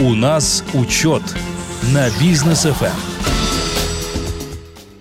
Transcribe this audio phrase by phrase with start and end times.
[0.00, 1.22] У нас учет
[1.92, 2.86] на бизнес ФМ.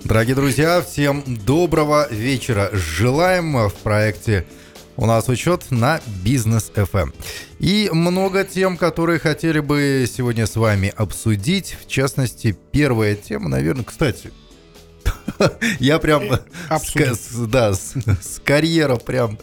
[0.03, 2.69] Дорогие друзья, всем доброго вечера.
[2.73, 4.45] Желаем в проекте
[4.97, 7.13] у нас учет на бизнес FM.
[7.59, 11.77] И много тем, которые хотели бы сегодня с вами обсудить.
[11.81, 14.31] В частности, первая тема, наверное, кстати,
[15.79, 19.37] Я прям э, с, да, с, с карьера прям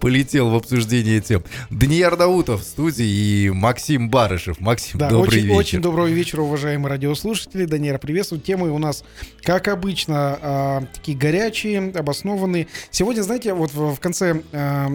[0.00, 1.42] полетел в обсуждение тем.
[1.70, 4.60] Даниил Даутов в студии и Максим Барышев.
[4.60, 5.56] Максим, да, добрый очень, вечер.
[5.58, 7.64] Очень доброго вечера, уважаемые радиослушатели.
[7.64, 8.40] Даниил, приветствую.
[8.40, 9.04] Темы у нас,
[9.42, 12.68] как обычно, э, такие горячие, обоснованные.
[12.90, 14.88] Сегодня, знаете, вот в, конце э,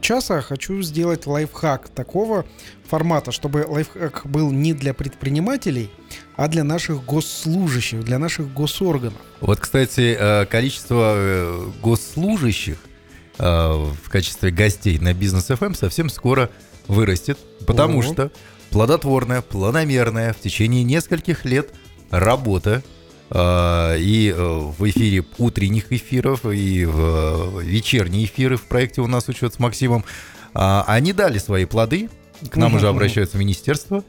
[0.00, 2.44] часа хочу сделать лайфхак такого
[2.88, 5.90] формата, чтобы лайфхак был не для предпринимателей,
[6.40, 9.18] а для наших госслужащих, для наших госорганов.
[9.42, 12.78] Вот, кстати, э, количество э, госслужащих
[13.38, 16.48] э, в качестве гостей на бизнес FM эм совсем скоро
[16.88, 17.36] вырастет,
[17.66, 18.02] потому О.
[18.02, 18.32] что
[18.70, 21.74] плодотворная, планомерная в течение нескольких лет
[22.10, 22.82] работа
[23.32, 29.58] и в эфире утренних эфиров, и в вечерние эфиры в проекте у нас учет с
[29.60, 30.04] Максимом,
[30.52, 32.08] они дали свои плоды.
[32.50, 32.78] К нам угу.
[32.78, 34.02] уже обращаются в министерство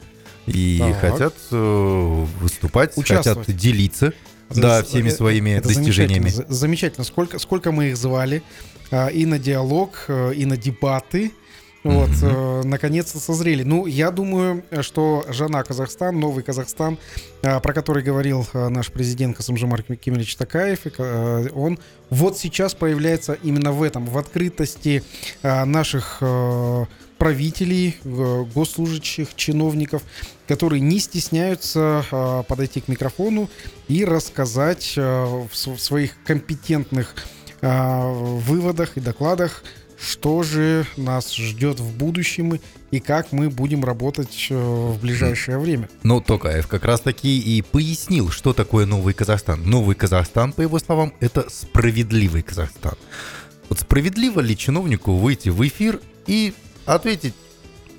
[0.48, 1.00] и так.
[1.00, 4.14] хотят э, выступать, хотят делиться
[4.50, 6.30] да, всеми это, своими это достижениями.
[6.30, 6.56] Замечательно.
[6.56, 7.04] замечательно.
[7.04, 8.44] Сколько, сколько мы их звали
[8.92, 11.32] а, и на диалог, э, и на дебаты.
[11.84, 12.62] Вот, mm-hmm.
[12.62, 13.64] э, наконец-то созрели.
[13.64, 17.00] Ну, я думаю, что жена Казахстан, новый Казахстан,
[17.42, 21.80] э, про который говорил э, наш президент Касымжимар Кемельевич Такаев, э, он
[22.12, 25.02] вот сейчас появляется именно в этом, в открытости
[25.42, 26.86] э, наших э,
[27.22, 30.02] правителей, э, госслужащих, чиновников,
[30.48, 33.48] которые не стесняются э, подойти к микрофону
[33.88, 37.14] и рассказать э, в своих компетентных
[37.62, 39.64] выводах и докладах,
[40.00, 45.88] что же нас ждет в будущем и как мы будем работать в ближайшее время.
[46.02, 49.62] Ну, Токаев как раз таки и пояснил, что такое новый Казахстан.
[49.64, 52.96] Новый Казахстан, по его словам, это справедливый Казахстан.
[53.70, 56.56] Вот справедливо ли чиновнику выйти в эфир и
[56.86, 57.34] ответить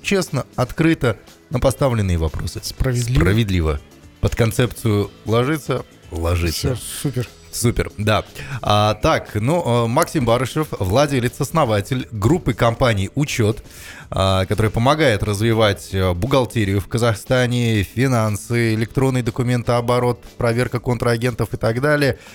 [0.01, 1.17] честно, открыто
[1.49, 2.59] на поставленные вопросы.
[2.63, 3.21] Справедливо.
[3.21, 3.79] Справедливо.
[4.21, 6.75] Под концепцию ложится, ложится.
[6.75, 7.27] Все, супер.
[7.51, 8.25] Супер, да.
[8.63, 13.63] А, так, ну, э, Максим Барышев, владелец, основатель группы компаний «Учет»,
[14.09, 21.79] а, которая помогает развивать э, бухгалтерию в Казахстане, финансы, электронный документооборот, проверка контрагентов и так
[21.79, 22.17] далее–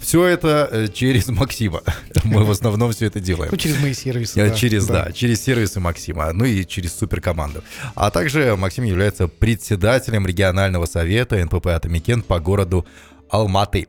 [0.00, 1.82] все это э, через Максима.
[2.24, 3.50] Мы в основном все это делаем.
[3.50, 4.54] Ну, через мои сервисы.
[4.56, 5.06] Через, да.
[5.06, 7.62] да, через сервисы Максима, ну и через суперкоманду.
[7.94, 12.86] А также Максим является председателем регионального совета НПП «Атамекен» по городу
[13.30, 13.88] Алматы.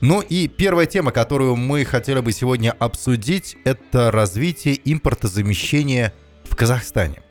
[0.00, 6.12] Ну и первая тема, которую мы хотели бы сегодня обсудить, это развитие импортозамещения
[6.44, 7.22] в Казахстане.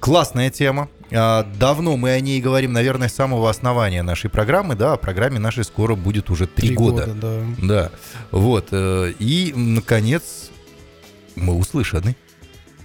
[0.00, 0.88] Классная тема.
[1.12, 5.38] А, давно мы о ней говорим, наверное, с самого основания нашей программы, да, о программе
[5.38, 7.06] нашей скоро будет уже три года.
[7.06, 7.66] года да.
[7.66, 7.90] да.
[8.30, 8.68] Вот.
[8.70, 10.50] Э, и, наконец,
[11.34, 12.16] мы услышаны.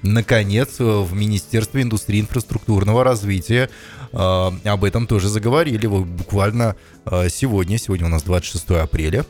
[0.01, 3.69] Наконец, в Министерстве индустрии и инфраструктурного развития
[4.11, 5.87] э, об этом тоже заговорили.
[5.87, 6.75] Вот буквально
[7.05, 9.25] э, сегодня, сегодня у нас 26 апреля,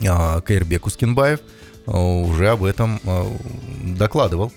[0.00, 1.38] э, Каирбек э,
[1.86, 3.24] уже об этом э,
[3.96, 4.52] докладывал.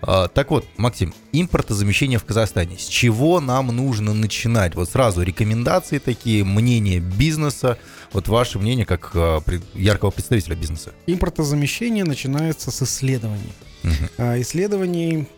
[0.00, 2.78] А, так вот, Максим, импортозамещение в Казахстане.
[2.78, 4.74] С чего нам нужно начинать?
[4.74, 7.78] Вот сразу рекомендации такие, мнения бизнеса.
[8.12, 9.42] Вот ваше мнение как а,
[9.74, 10.92] яркого представителя бизнеса.
[11.06, 13.52] Импортозамещение начинается с исследований.
[13.84, 13.92] Угу.
[14.40, 15.28] Исследований,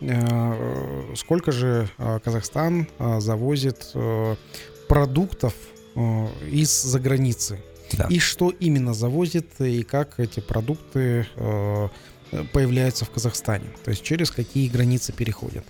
[1.15, 1.87] сколько же
[2.23, 2.87] Казахстан
[3.19, 3.93] завозит
[4.87, 5.53] продуктов
[6.49, 7.59] из-за границы.
[7.93, 8.07] Да.
[8.09, 11.27] И что именно завозит, и как эти продукты
[12.53, 15.65] появляются в Казахстане, то есть через какие границы переходят.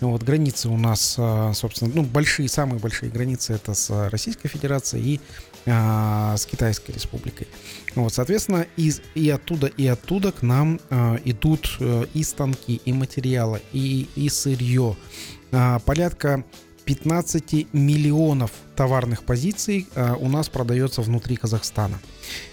[0.00, 5.14] Вот границы у нас, а, собственно, ну большие, самые большие границы это с Российской Федерацией
[5.14, 5.20] и
[5.66, 7.48] а, с Китайской Республикой.
[7.94, 12.92] Вот, соответственно, из, и оттуда, и оттуда к нам а, идут а, и станки, и
[12.92, 14.96] материалы, и, и сырье.
[15.52, 16.44] А, порядка
[16.86, 22.00] 15 миллионов товарных позиций а, у нас продается внутри Казахстана.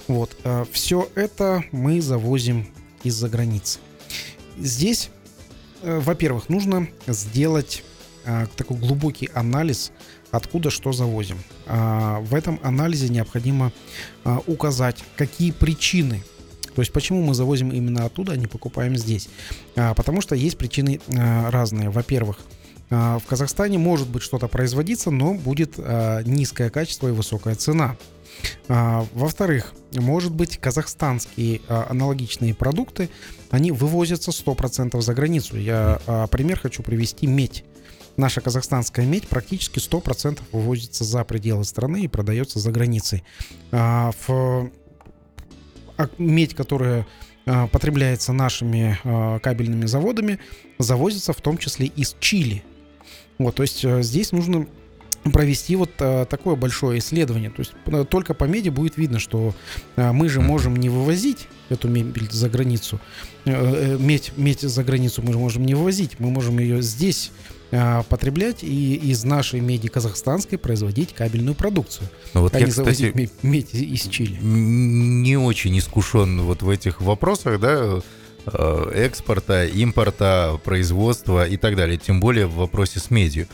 [0.07, 2.67] Вот, а, все это мы завозим
[3.03, 3.79] из-за границы.
[4.57, 5.09] Здесь,
[5.81, 7.83] э, во-первых, нужно сделать
[8.25, 9.91] э, такой глубокий анализ,
[10.31, 11.37] откуда что завозим.
[11.65, 13.71] А, в этом анализе необходимо
[14.23, 16.23] а, указать, какие причины
[16.75, 19.29] то есть почему мы завозим именно оттуда, а не покупаем здесь?
[19.75, 21.89] А, потому что есть причины разные.
[21.89, 22.37] Во-первых,
[22.89, 27.97] в Казахстане может быть что-то производиться, но будет низкое качество и высокая цена.
[28.67, 33.09] А, во-вторых, может быть, казахстанские а, аналогичные продукты,
[33.49, 35.57] они вывозятся 100% за границу.
[35.57, 37.63] Я а, пример хочу привести медь.
[38.17, 43.23] наша казахстанская медь практически 100% вывозится за пределы страны и продается за границей.
[43.71, 44.71] А, в
[45.99, 47.07] а медь, которая
[47.45, 50.39] а, потребляется нашими а, кабельными заводами,
[50.77, 52.63] завозится в том числе из Чили.
[53.37, 54.67] Вот, то есть а, здесь нужно
[55.31, 57.49] провести вот а, такое большое исследование.
[57.49, 59.53] То есть а, только по меди будет видно, что
[59.95, 62.99] а, мы же можем не вывозить эту мебель за границу,
[63.45, 67.31] а, медь, медь за границу мы же можем не вывозить, мы можем ее здесь
[67.71, 72.07] а, потреблять и из нашей меди казахстанской производить кабельную продукцию.
[72.33, 74.37] Ну, вот а я, не кстати, завозить медь, из Чили.
[74.41, 78.01] не очень искушен вот в этих вопросах, да, э,
[78.53, 83.47] экспорта, импорта, производства и так далее, тем более в вопросе с медью.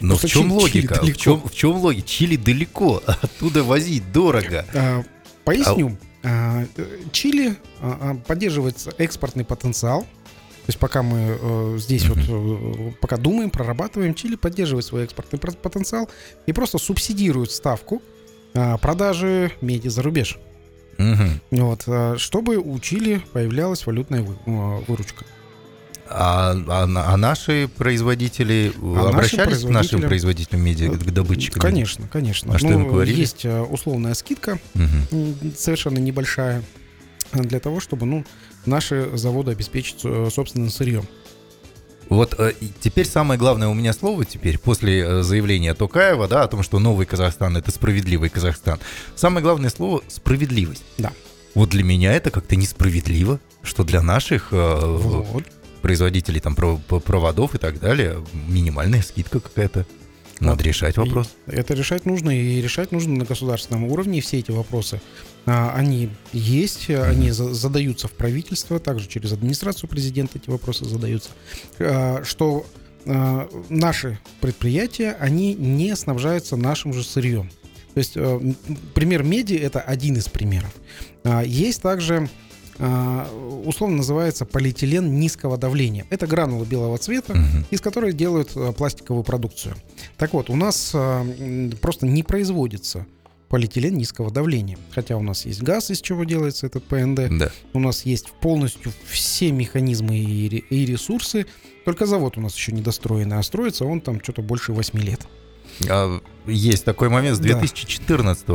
[0.00, 1.04] Но Просто в чем Чили- Чили логика?
[1.04, 2.08] В чем, в чем логика?
[2.08, 4.66] Чили далеко, оттуда возить дорого.
[4.74, 5.04] А,
[5.44, 5.96] Поясню.
[6.24, 10.02] А, э, Чили а, а, поддерживается экспортный потенциал.
[10.02, 15.38] То есть пока мы э, здесь вот э, пока думаем, прорабатываем, Чили поддерживает свой экспортный
[15.38, 16.08] потенциал
[16.46, 18.00] и просто субсидирует ставку
[18.54, 20.38] а, продажи меди за рубеж.
[21.02, 21.40] Мгм.
[21.50, 25.24] Вот, а, чтобы у Чили появлялась валютная э, выручка.
[26.14, 31.62] А, а на- а наши производители э, наши обращались к нашим производителям медиа, к добытчикам?
[31.62, 32.54] Конечно, конечно.
[32.54, 33.18] А что Ну, им говорили?
[33.18, 36.62] Есть э, условная скидка, м, совершенно небольшая,
[37.32, 38.24] э, для того, чтобы ну,
[38.66, 41.04] наши заводы обеспечить э, собственным сырьем.
[42.08, 46.48] Вот э, теперь самое главное у меня слово теперь, после э, заявления Токаева, да, о
[46.48, 48.78] том, что новый Казахстан— это справедливый Казахстан.
[49.14, 50.84] Самое главное слово— справедливость.
[50.98, 51.12] Да.
[51.54, 55.44] Вот для меня это как-то несправедливо, что для наших э, Вот.
[55.80, 59.86] производителей там проводов и так далее минимальная скидка какая-то.
[60.40, 60.62] Надо Вот.
[60.62, 61.30] решать вопрос.
[61.46, 64.18] И Это решать нужно, и решать нужно на государственном уровне.
[64.18, 65.00] И все эти вопросы,
[65.46, 70.84] а, они есть, а, они за- задаются в правительство, также через администрацию президента эти вопросы
[70.84, 71.30] задаются,
[71.78, 72.66] А, что
[73.04, 77.50] а, наши предприятия, они не снабжаются нашим же сырьем.
[77.94, 78.54] То есть э,
[78.94, 80.72] пример меди это один из примеров.
[81.44, 82.30] Есть также
[82.78, 86.06] условно называется полиэтилен низкого давления.
[86.10, 87.66] Это гранула белого цвета, Мгм.
[87.70, 89.74] из которой делают э, пластиковую продукцию.
[90.16, 93.06] Так вот, у нас м, просто не производится
[93.48, 94.78] полиэтилен низкого давления.
[94.94, 97.28] Хотя у нас есть газ, из чего делается этот ПНД.
[97.38, 97.50] Да.
[97.74, 101.46] У нас есть полностью все механизмы и, ре- и ресурсы.
[101.84, 105.20] Только завод у нас еще недостроенный, а строится он там что-то больше 8 лет.
[105.90, 107.44] А, Есть такой момент, с Да.
[107.44, 108.48] 2014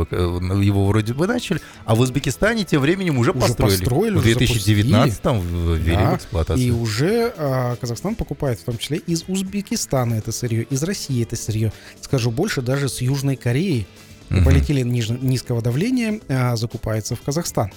[0.62, 3.76] его вроде бы начали, а в Узбекистане тем временем уже, Уже построили.
[3.76, 5.42] построили, в уже 2019
[5.78, 6.10] ввели Да.
[6.12, 6.66] в эксплуатацию.
[6.66, 11.36] И уже а, Казахстан покупает в том числе из Узбекистана это сырье, из России это
[11.36, 11.72] сырье.
[12.00, 13.86] Скажу больше, даже с Южной Кореи
[14.28, 14.44] Мгм.
[14.44, 17.70] полиэтилен ниж- низкого давления а, закупается в Казахстан.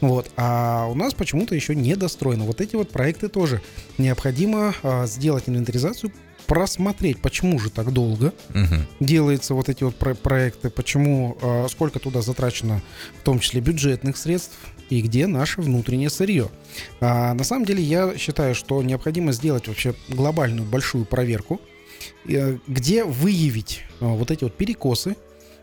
[0.00, 0.30] Вот.
[0.36, 2.44] А у нас почему-то еще не достроено.
[2.44, 3.60] Вот эти вот проекты тоже
[3.98, 6.12] необходимо а, сделать инвентаризацию,
[6.46, 8.86] просмотреть, почему же так долго Мгм.
[9.00, 12.82] делаются вот эти вот про- проекты, почему, а, сколько туда затрачено,
[13.20, 14.54] в том числе бюджетных средств,
[14.88, 16.48] и где наше внутреннее сырье.
[17.00, 21.60] А, на самом деле я считаю, что необходимо сделать вообще глобальную большую проверку,
[22.28, 25.16] э, где выявить а, вот эти вот перекосы,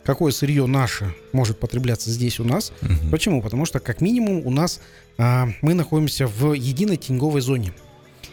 [0.04, 2.72] какое сырье наше может потребляться здесь у нас.
[2.82, 3.10] Мгм.
[3.12, 3.42] Почему?
[3.42, 4.80] Потому что как минимум у нас
[5.18, 7.74] а, мы находимся в единой тенговой зоне.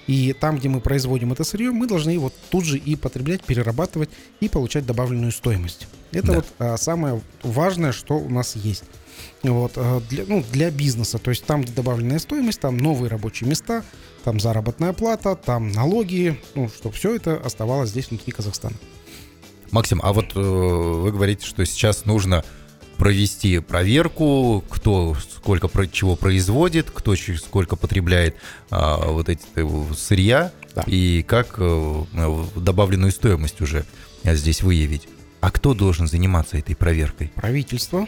[0.07, 4.11] И там, где мы производим это сырье, мы должны его тут же и потреблять, перерабатывать
[4.41, 5.87] и получать добавленную стоимость.
[6.11, 6.35] Это Да.
[6.35, 8.85] вот а, самое важное, что у нас есть.
[9.43, 11.19] Вот, а, для, ну, для бизнеса.
[11.19, 13.85] То есть там, где добавленная стоимость, там новые рабочие места,
[14.25, 18.75] там заработная плата, там налоги, ну, чтобы все это оставалось здесь внутри Казахстана.
[19.73, 22.45] Максим, а вот э, вы говорите, что сейчас нужно
[22.97, 28.37] провести проверку, кто сколько про- чего производит, кто сколько потребляет
[28.71, 30.83] а, вот эти э, сырья Да.
[30.87, 32.05] и как э,
[32.57, 33.87] добавленную стоимость уже
[34.25, 35.09] здесь выявить.
[35.41, 37.33] А кто должен заниматься этой проверкой?
[37.35, 38.07] Правительство,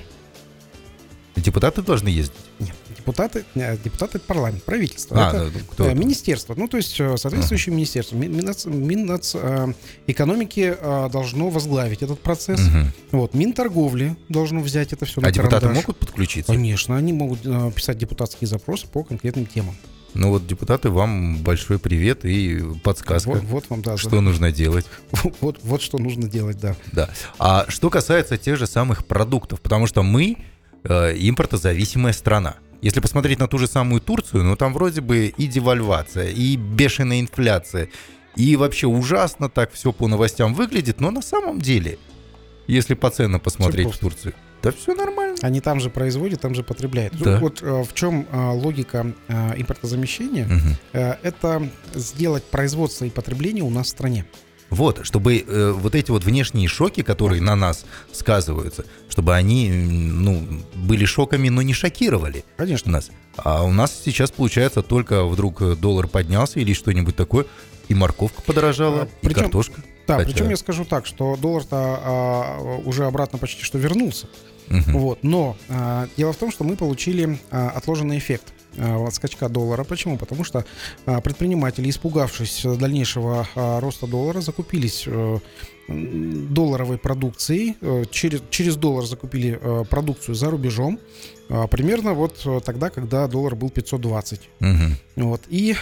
[1.37, 2.37] Депутаты должны ездить?
[2.62, 5.16] Нет, депутаты, э, депутаты парламент, правительство.
[5.19, 5.97] А, это ну, кто Э, это?
[5.99, 9.73] Министерство, ну то есть э, соответствующее министерство, Ми- Минац, Миннац, э,
[10.07, 12.61] экономики э, должно возглавить этот процесс.
[12.61, 12.92] Мгм.
[13.12, 15.85] Вот Минторговли должно взять это все на А депутаты карандаш.
[15.85, 16.52] могут подключиться?
[16.52, 19.76] Конечно, они могут э, писать депутатские запросы по конкретным темам.
[20.14, 24.85] Ну вот, депутаты, вам большой привет и подсказка, Вот, вот вам да, что нужно делать.
[25.40, 26.76] вот, вот что нужно делать, да.
[26.92, 27.09] Да.
[27.38, 30.37] А что касается тех же самых продуктов, потому что мы
[30.85, 32.57] э, импортозависимая страна.
[32.81, 37.21] Если посмотреть на ту же самую Турцию, ну там вроде бы и девальвация, и бешеная
[37.21, 37.89] инфляция,
[38.35, 41.99] и вообще ужасно так все по новостям выглядит, но на самом деле,
[42.67, 44.01] если по ценам посмотреть в просто.
[44.07, 45.37] Турцию, да все нормально.
[45.43, 47.15] Они там же производят, там же потребляют.
[47.19, 47.39] Да.
[47.41, 50.49] Вот э, в чем э, логика э, импортозамещения?
[50.93, 54.25] Э, Это сделать производство и потребление у нас в стране.
[54.73, 60.47] Вот, чтобы э, вот эти вот внешние шоки, которые на нас сказываются, чтобы они, ну,
[60.75, 62.91] были шоками, но не шокировали Конечно.
[62.91, 63.11] нас.
[63.37, 67.45] А у нас сейчас получается только вдруг э, доллар поднялся или что-нибудь такое,
[67.88, 69.83] и морковка подорожала, А, и причем- картошка.
[70.07, 74.26] Да, Хотя- причем я скажу так, что доллар-то а, уже обратно почти что вернулся.
[74.73, 74.99] Мгм.
[74.99, 79.49] Вот, но а, дело в том, что мы получили а, отложенный эффект а, от скачка
[79.49, 79.85] доллара.
[79.85, 80.17] Почему?
[80.17, 80.64] Потому что
[81.05, 85.38] а, предприниматели, испугавшись дальнейшего а, роста доллара, закупились э,
[85.88, 90.99] долларовой продукцией, э, через, через доллар закупили э, продукцию за рубежом,
[91.71, 94.49] примерно вот тогда, когда доллар был 520.
[94.61, 94.97] Мгм.
[95.17, 95.43] Вот.
[95.50, 95.76] И,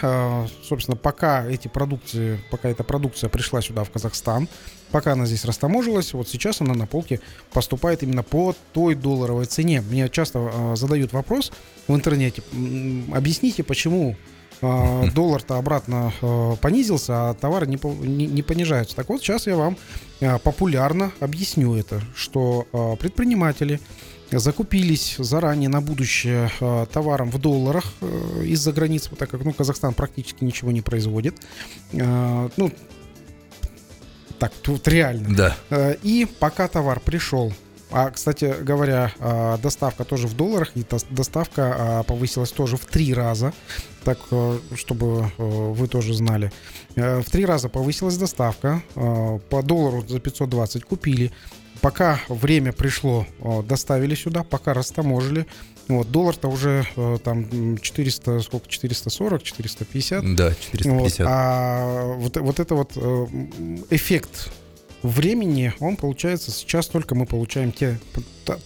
[0.65, 4.49] собственно, пока эти продукции, пока эта продукция пришла сюда, в Казахстан,
[4.91, 7.21] пока она здесь растаможилась, вот сейчас она на полке
[7.53, 9.81] поступает именно по той долларовой цене.
[9.83, 11.53] Мне часто а, задают вопрос
[11.89, 12.43] в интернете,
[13.13, 14.17] объясните, почему
[14.63, 18.97] а, доллар-то обратно а, понизился, а товары не, не- не понижаются.
[18.97, 19.77] Так вот, сейчас я вам
[20.45, 22.67] популярно объясню это, что
[23.01, 23.81] предприниматели
[24.31, 26.51] закупились заранее на будущее
[26.93, 31.35] товаром в долларах э, из-за границы, так как ну, Казахстан практически ничего не производит.
[31.93, 32.71] Ну,
[34.41, 35.29] так, тут реально.
[35.37, 35.57] Да.
[35.71, 37.53] Э, И пока товар пришел,
[37.93, 43.13] а, кстати говоря, а, доставка тоже в долларах, и доставка а, повысилась тоже в три
[43.15, 43.53] раза,
[44.05, 45.43] так, э, чтобы э,
[45.77, 46.51] вы тоже знали.
[46.97, 51.33] Э, В три раза повысилась доставка, э, по доллару за 520 купили,
[51.81, 55.47] пока время пришло, э, доставили сюда, пока растаможили.
[55.91, 60.35] Вот, доллар-то уже э, там м, 400, сколько, 440, 450.
[60.37, 61.27] Да, Вот, 450.
[61.29, 63.27] а вот, вот это вот э,
[63.91, 64.51] эффект
[65.03, 67.99] времени, он получается сейчас только мы получаем те,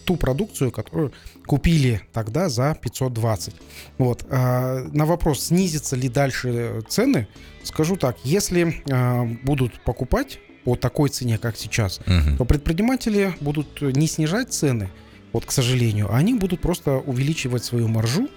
[0.05, 1.13] ту продукцию, которую
[1.47, 3.55] купили тогда за 520.
[3.99, 4.25] Вот.
[4.31, 7.29] А, на вопрос, снизятся ли дальше цены,
[7.63, 12.37] скажу так, если а, будут покупать по такой цене, как сейчас, Мгм.
[12.39, 14.91] то предприниматели будут не снижать цены,
[15.35, 18.31] вот, к сожалению, а они будут просто увеличивать свою маржу,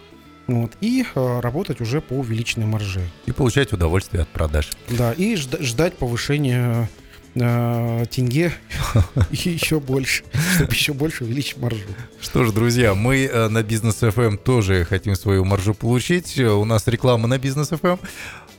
[0.48, 3.01] вот, и э, работать уже по увеличенной марже.
[3.27, 4.72] И получать удовольствие от продаж.
[4.89, 6.89] Да, и жда- ждать повышения
[7.36, 8.51] э, тенге
[9.32, 10.24] еще больше,
[10.56, 11.84] чтобы еще больше увеличить маржу.
[12.20, 16.39] Что ж, друзья, мы э, на Бизнес FM тоже хотим свою маржу получить.
[16.39, 18.00] У нас реклама на Бизнес FM.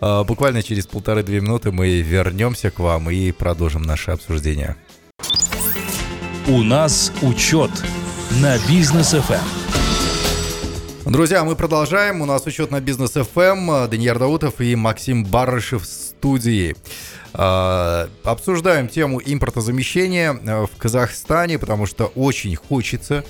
[0.01, 4.77] А, Буквально через полторы-две минуты мы вернемся к вам и продолжим наше обсуждение.
[6.47, 7.71] У нас учет
[8.31, 9.23] на бизнес Эм.
[9.23, 9.69] ФМ.
[11.11, 12.21] Друзья, мы продолжаем.
[12.21, 13.89] У нас учет на Бизнес FM.
[13.89, 16.77] Даниил Даутов и Максим Барышев в студии.
[17.33, 23.25] А, Обсуждаем тему импортозамещения э, в Казахстане, потому что очень хочется,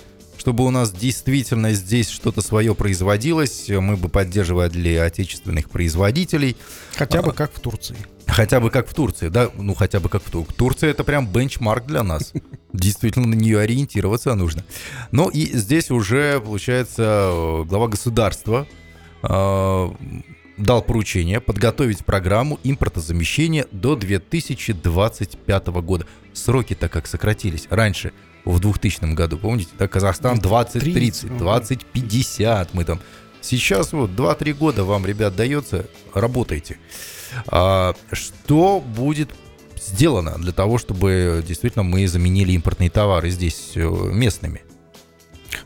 [0.49, 3.69] чтобы у нас действительно здесь что-то свое производилось.
[3.69, 6.57] Мы бы поддерживали отечественных производителей.
[6.97, 7.97] Хотя бы как в Турции.
[8.27, 9.51] Хотя бы как в Турции, да?
[9.59, 10.55] Ну, хотя бы как в Турции.
[10.55, 12.33] Турция это прям бенчмарк для нас.
[12.73, 14.65] Действительно, на нее ориентироваться нужно.
[15.13, 18.67] Ну и здесь уже, получается, глава государства
[19.23, 19.89] э,
[20.57, 26.07] дал поручение подготовить программу импортозамещения до 2025 года.
[26.33, 27.67] Сроки-то как сократились.
[27.69, 28.15] Раньше,
[28.53, 33.01] в 2000 году, помните, да, Казахстан 2030, 2050 мы там.
[33.41, 36.79] Сейчас вот 2-3 года вам, ребят, дается, работайте.
[37.47, 39.31] А, что будет
[39.77, 44.63] сделано для того, чтобы действительно мы заменили импортные товары здесь э, местными?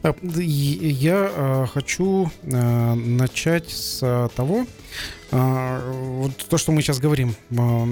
[0.03, 4.67] А, Я э, хочу э, начать с того,
[5.37, 7.85] вот то, что мы сейчас говорим, э,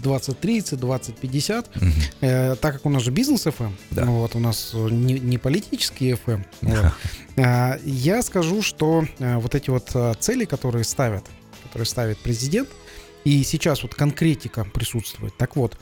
[0.00, 1.92] 2030, 2050, Мгм.
[2.20, 4.04] Э, так как у нас же бизнес FM, Да.
[4.06, 6.92] вот у нас э, не, не политический FM, вот,
[7.36, 11.24] э, я скажу, что э, вот эти вот э, цели, которые ставят,
[11.64, 12.68] которые ставит президент,
[13.24, 15.36] и сейчас вот конкретика присутствует.
[15.36, 15.76] Так вот,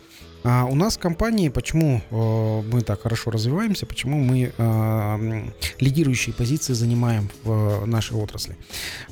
[0.45, 5.45] а у нас в компании, почему э, мы так хорошо развиваемся, почему мы э,
[5.81, 8.57] лидирующие позиции занимаем в э, нашей отрасли.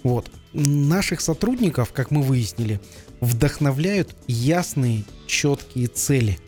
[0.03, 0.31] Вот.
[0.53, 2.81] Наших сотрудников, как мы выяснили,
[3.21, 6.39] вдохновляют ясные, четкие цели.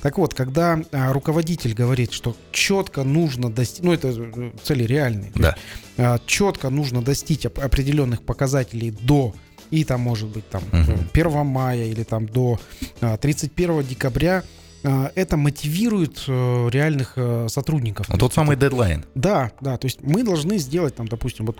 [0.00, 4.14] Так вот, когда а, руководитель говорит, что четко нужно достичь, ну это
[4.62, 5.56] цели реальные, Да.
[5.96, 9.34] а, четко нужно достичь оп- определенных показателей до
[9.72, 11.08] и там может быть там Мгм.
[11.12, 12.60] 1 мая или там до
[13.00, 14.44] а, 31 декабря
[14.84, 18.08] а, это мотивирует э, реальных э, сотрудников.
[18.08, 19.04] Ну, То тот самый это- дедлайн.
[19.14, 21.58] да, да, то есть мы должны сделать там, допустим, вот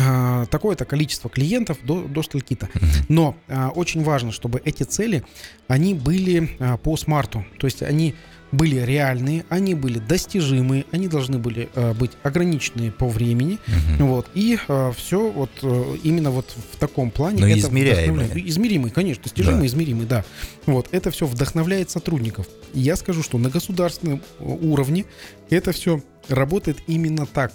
[0.00, 2.68] а, такое-то количество клиентов до, до стольки-то.
[3.08, 5.24] Но а, очень важно, чтобы эти цели,
[5.66, 7.44] они были а, по смарту.
[7.58, 8.14] То есть они
[8.52, 14.06] были реальные, они были достижимые, они должны были э, быть ограничены по времени, Мгм.
[14.08, 14.58] вот и
[14.96, 17.40] все вот э, именно вот в таком плане.
[17.40, 18.48] Но это измеряемые.
[18.48, 19.66] Измеримые, конечно, достижимые, Да.
[19.66, 20.24] измеримые, да.
[20.66, 22.46] Вот это все вдохновляет сотрудников.
[22.74, 25.04] Я скажу, что на государственном э, уровне
[25.50, 27.52] это все работает именно так.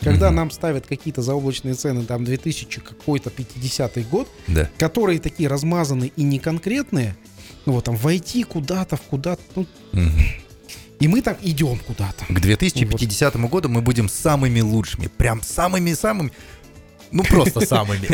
[0.00, 0.36] Когда Мгм.
[0.36, 4.68] нам ставят какие-то заоблачные цены, там 2000 какой-то 50 год, Да.
[4.76, 7.16] которые такие размазанные и неконкретные,
[7.66, 9.66] ну вот там войти куда-то, в куда-то, ну,
[11.00, 12.24] и мы там идем куда-то.
[12.28, 15.08] К 2050 году мы будем самыми лучшими.
[15.08, 16.30] Прям самыми-самыми.
[17.10, 18.08] Ну, просто самыми.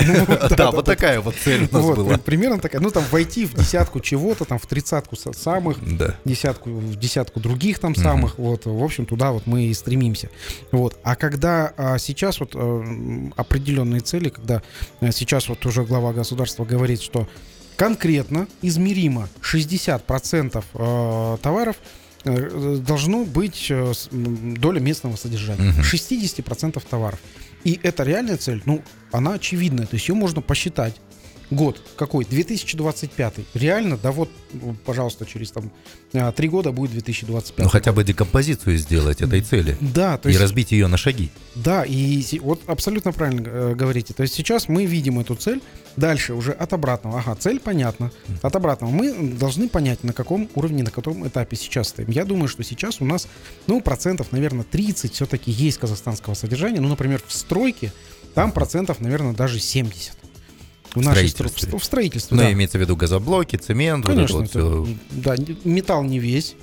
[0.57, 2.19] Да, вот такая вот цель у нас Вот, была.
[2.19, 5.79] примерно такая, ну там войти в десятку чего-то, там в тридцатку са- самых,
[6.25, 10.29] десятку, в десятку других там самых, вот, в общем, туда вот мы и стремимся.
[10.73, 14.63] Вот, а когда а, сейчас вот м, определенные цели, когда
[15.01, 17.27] а, сейчас вот уже глава государства говорит, что
[17.81, 21.77] конкретно, измеримо 60% а, товаров
[22.25, 25.71] э, должно быть э, доля местного содержания.
[25.71, 25.81] Мгм.
[25.81, 27.19] 60% товаров.
[27.65, 28.83] И это реальная цель, ну,
[29.13, 30.95] она очевидная, то есть ее можно посчитать.
[31.51, 32.25] Год какой?
[32.25, 33.35] 2025.
[33.55, 35.71] Реально, да вот, ну, пожалуйста, через там
[36.13, 37.65] а, три года будет 2025.
[37.65, 39.77] Ну, хотя бы декомпозицию сделать этой цели.
[39.81, 41.31] Да, то И есть, разбить ее на шаги.
[41.57, 44.15] да, и вот абсолютно правильно э, говорите.
[44.15, 45.61] То есть сейчас мы видим эту цель,
[45.97, 47.19] дальше уже от обратного.
[47.19, 48.13] Ага, цель понятна.
[48.43, 52.11] От обратного мы должны понять, на каком уровне, на каком этапе сейчас стоим.
[52.11, 53.27] Я думаю, что сейчас у нас,
[53.67, 56.81] ну, процентов, наверное, 30 все-таки есть казахстанского содержания.
[56.81, 57.93] Ну, например, в стройке
[58.35, 60.13] там процентов, наверное, даже 70.
[60.95, 61.79] В строительстве.
[61.79, 62.53] в строительстве, Ну, да.
[62.53, 64.89] имеется в виду газоблоки, цемент, вот Конечно, вот это, всё.
[65.11, 66.55] да, металл не весь.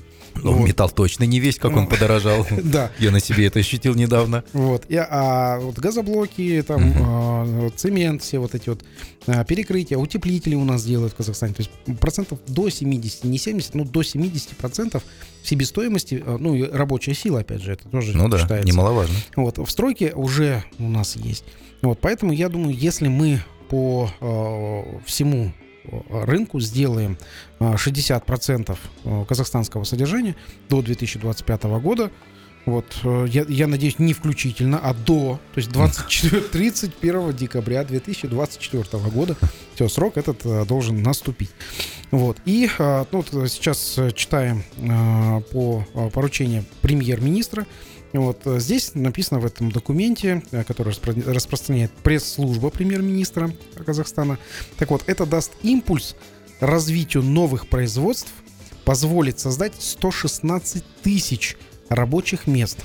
[0.44, 0.68] Ну, Вот.
[0.68, 1.90] металл точно не весь, как он Ну.
[1.90, 2.46] подорожал.
[2.64, 4.44] Да, Я на себе это ощутил недавно.
[4.54, 4.86] вот.
[4.88, 8.84] И, а вот газоблоки, там, а, цемент, все вот эти вот
[9.26, 11.56] а, перекрытия, утеплители у нас делают в Казахстане.
[11.56, 15.02] То есть процентов до 70, не 70, но до 70 процентов
[15.44, 18.68] себестоимости, а, ну и рабочая сила, опять же, это тоже Ну да, считается.
[18.68, 19.16] немаловажно.
[19.36, 21.46] Вот, в стройке уже у нас есть.
[21.82, 25.52] Вот, поэтому я думаю, если мы по э, всему
[25.84, 27.18] э, рынку сделаем
[27.60, 30.36] э, 60% э, казахстанского содержания
[30.70, 32.12] до 2025 года,
[32.66, 39.38] вот, я, я надеюсь, не включительно, а до, то есть 24, 31 декабря 2024 года,
[39.74, 41.52] все, срок этот должен наступить.
[42.12, 44.64] Вот, и ну, вот сейчас читаем
[45.54, 47.66] по поручению премьер-министра,
[48.14, 53.52] вот э, здесь написано в этом документе, э, который распро- распространяет пресс-служба премьер-министра
[53.86, 54.38] Казахстана.
[54.78, 56.16] Так вот, это даст импульс
[56.60, 58.32] развитию новых производств,
[58.86, 61.58] позволит создать 116 тысяч
[61.90, 62.80] рабочих мест.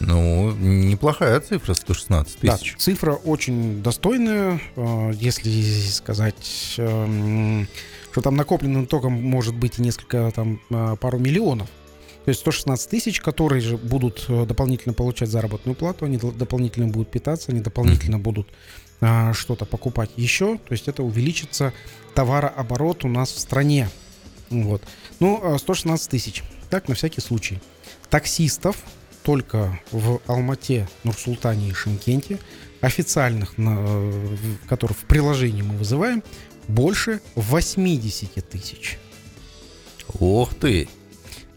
[0.00, 2.74] Ну, неплохая цифра, 116 Да, тысяч.
[2.76, 5.50] цифра очень достойная, э, если
[5.90, 7.68] сказать, эм,
[8.10, 10.60] что там накопленным током может быть и несколько, там,
[11.00, 11.68] пару миллионов.
[12.24, 17.10] То есть 116 тысяч, которые же будут э, дополнительно получать заработную плату, они дополнительно будут
[17.10, 18.48] питаться, они дополнительно будут
[19.00, 20.58] а, что-то покупать еще.
[20.58, 21.72] То есть это увеличится
[22.14, 23.88] товарооборот у нас в стране.
[24.50, 24.82] Вот.
[25.18, 26.44] Ну, а 116 тысяч.
[26.70, 27.60] Так, на всякий случай.
[28.08, 28.76] Таксистов
[29.24, 32.38] только в Алмате, Нур-Султане и Шимкенте,
[32.80, 34.36] официальных, на, э,
[34.68, 36.22] которых в приложении мы вызываем,
[36.68, 38.98] больше 80 тысяч.
[40.20, 40.88] Ох ты.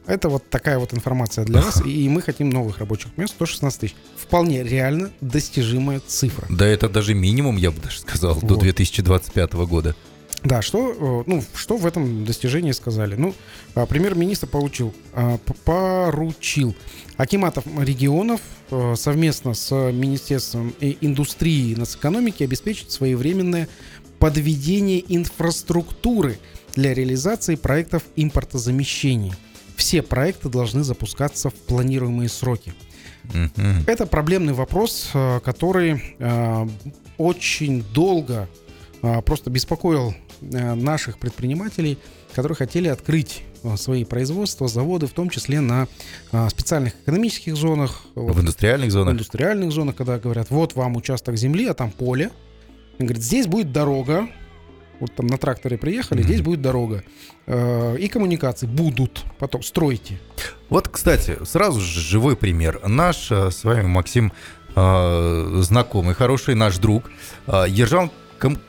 [0.08, 3.96] Это вот такая вот информация для вас, и мы хотим новых рабочих мест 116 тысяч.
[4.18, 6.46] Вполне реально достижимая цифра.
[6.50, 8.60] Да это даже минимум, я бы даже сказал, до Вот.
[8.60, 9.96] 2025 года.
[10.44, 13.16] Да, что, э, ну, что в этом достижении сказали?
[13.16, 13.34] Ну,
[13.74, 16.76] а, премьер-министр получил, а, поручил
[17.18, 23.68] Акиматов регионов э, совместно с Министерством индустрии и нацэкономики обеспечить своевременное
[24.20, 26.38] подведение инфраструктуры
[26.76, 29.36] для реализации проектов импортозамещения.
[29.76, 32.74] Все проекты должны запускаться в планируемые сроки.
[33.34, 33.84] Мгм.
[33.88, 36.68] Это проблемный вопрос, э, который э,
[37.18, 38.48] очень долго
[39.02, 41.98] э, просто беспокоил наших предпринимателей,
[42.36, 43.42] которые хотели открыть
[43.78, 45.88] свои производства, заводы, в том числе на
[46.50, 49.14] специальных экономических зонах, В индустриальных в зонах.
[49.14, 52.32] индустриальных зонах, когда говорят, вот вам участок земли, а там поле.
[53.00, 54.28] Он говорит, здесь будет дорога.
[55.00, 56.28] Вот там на тракторе приехали, Мгм.
[56.28, 57.04] здесь будет дорога.
[57.48, 59.24] Э, И коммуникации будут.
[59.40, 60.20] Потом стройте.
[60.70, 62.80] Вот, кстати, сразу же живой пример.
[62.88, 64.32] Наш э, с вами Максим
[64.76, 67.10] э, знакомый, хороший наш друг
[67.48, 68.10] э, Ержан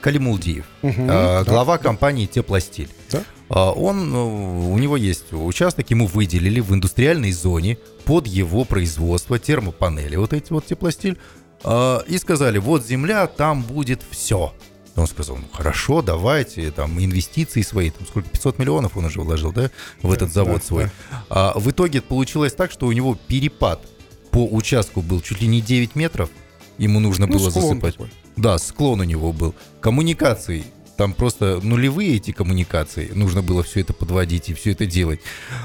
[0.00, 1.44] Калимулдиев, Мгм, э, да.
[1.44, 2.88] глава компании Теплостиль.
[3.10, 3.22] Да.
[3.48, 10.32] Он, у него есть участок, ему выделили в индустриальной зоне под его производство термопанели, вот
[10.32, 11.16] эти вот теплостиль,
[11.64, 14.52] и сказали, вот земля, там будет все.
[14.96, 19.52] Он сказал, ну хорошо, давайте, там, инвестиции свои, там, сколько, 500 миллионов он уже вложил,
[19.52, 19.70] да,
[20.02, 20.84] в этот завод да, свой.
[20.84, 21.24] да.
[21.28, 23.86] А в итоге получилось так, что у него перепад
[24.30, 26.30] по участку был чуть ли не 9 метров,
[26.78, 27.94] ему нужно Ну, было засыпать.
[27.94, 28.10] такой.
[28.36, 29.54] Да, склон у него был.
[29.80, 30.64] Коммуникации.
[30.98, 33.10] Там просто нулевые эти коммуникации.
[33.14, 35.20] Нужно было все это подводить и все это делать.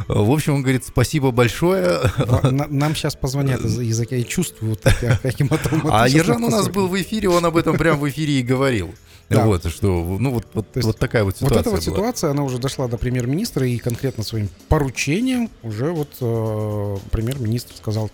[0.10, 2.02] В общем, он говорит, спасибо большое.
[2.44, 5.50] Нам сейчас позвонят из языка, я чувствую, вот как- каким
[5.89, 8.94] А Ержан у нас был в эфире, он об этом прям в эфире и говорил.
[9.36, 9.46] Да.
[9.46, 9.88] Вот, что,
[10.20, 11.96] ну, вот, вот, есть вот такая вот Вот ситуация эта вот была.
[11.96, 18.10] ситуация, она уже дошла до премьер-министра, и конкретно своим поручением уже вот э, премьер-министр сказал,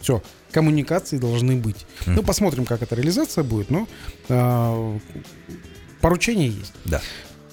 [0.00, 1.86] все, коммуникации должны быть.
[2.06, 2.24] Ну, Мгм.
[2.24, 3.86] посмотрим, как эта реализация будет, но
[4.28, 4.98] э,
[6.00, 6.72] поручение есть.
[6.84, 7.00] Да.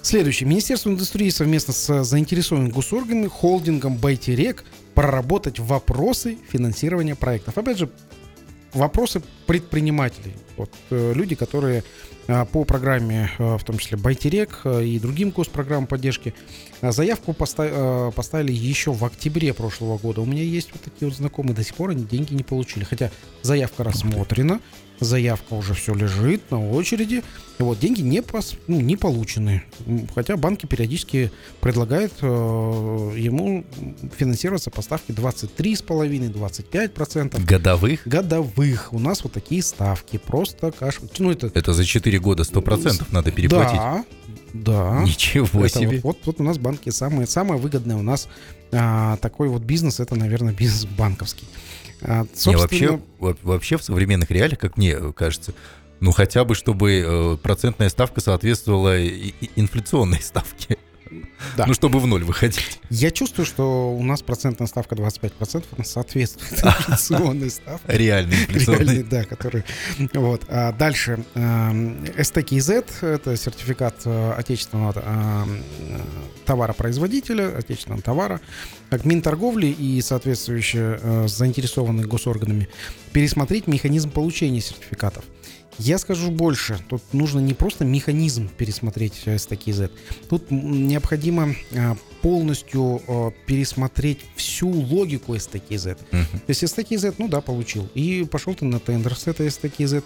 [0.00, 0.48] Следующее.
[0.48, 7.58] Министерство индустрии совместно с заинтересованными госорганами, холдингом Байтерек проработать вопросы финансирования проектов.
[7.58, 7.90] Опять же,
[8.72, 10.34] вопросы предпринимателей.
[10.56, 11.84] Вот, э, люди, которые
[12.26, 16.34] э, по программе, э, в том числе Байтерек и другим госпрограммам поддержки,
[16.82, 20.20] заявку поста- э, поставили еще в октябре прошлого года.
[20.20, 22.84] У меня есть вот такие вот знакомые, до сих пор они деньги не получили.
[22.84, 23.10] Хотя
[23.42, 24.60] заявка рассмотрена,
[25.00, 27.22] заявка уже все лежит на очереди.
[27.58, 29.62] И вот деньги не, пос- ну, не получены.
[30.14, 31.30] Хотя банки периодически
[31.60, 33.64] предлагают э, ему
[34.16, 38.06] финансироваться по ставке 23,5-25% Годовых?
[38.06, 38.92] годовых.
[38.92, 40.18] У нас вот такие ставки.
[40.18, 41.00] Просто каш...
[41.18, 41.50] Ну, это...
[41.52, 43.76] Это за 4 года 100% надо переплатить.
[43.76, 44.04] Да,
[44.52, 45.02] да.
[45.04, 46.00] Ничего Это себе.
[46.02, 48.28] Вот, вот, вот у нас банки самые, самое выгодное у нас
[48.72, 51.46] а, такой вот бизнес, это, наверное, бизнес банковский.
[52.02, 55.52] А, Не, собственно, вообще, во- вообще в современных реалиях, как мне кажется,
[56.00, 59.04] ну хотя бы, чтобы э, процентная ставка соответствовала
[59.56, 60.78] инфляционной ставке.
[61.56, 61.66] Да.
[61.66, 62.80] Ну, чтобы в ноль выходить.
[62.90, 67.84] я чувствую, что у нас процентная ставка 25%, она соответствует инфляционной ставке.
[67.88, 69.02] Реально Реальный, инфляционной.
[69.02, 69.64] да, который...
[70.14, 70.42] Вот.
[70.48, 71.24] А дальше.
[71.34, 76.00] эм, STKZ— это сертификат э, отечественного эм, э,
[76.46, 78.40] товаропроизводителя, отечественного товара.
[78.90, 82.68] Как Минторговли и соответствующие э, заинтересованные госорганами
[83.12, 85.24] пересмотреть механизм получения сертификатов.
[85.78, 86.78] Я скажу больше.
[86.88, 89.90] Тут нужно не просто механизм пересмотреть э, STKZ.
[90.28, 95.98] Тут м, необходимо э, полностью э, пересмотреть всю логику STKZ.
[96.10, 96.24] Мгм.
[96.24, 97.88] То есть STKZ, ну да, получил.
[97.94, 100.02] И пошел ты на тендер с этой STKZ.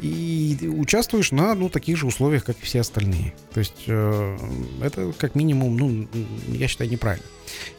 [0.00, 3.34] И участвуешь на ну, таких же условиях, как и все остальные.
[3.52, 4.38] То есть э,
[4.80, 6.08] это как минимум, ну,
[6.52, 7.26] я считаю, неправильно.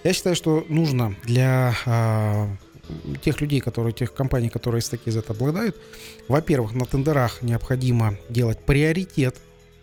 [0.03, 2.49] Я считаю, что нужно для а,
[3.23, 5.75] тех людей, которые, тех компаний, которые STKZ обладают,
[6.27, 9.35] во-первых, на тендерах необходимо делать приоритет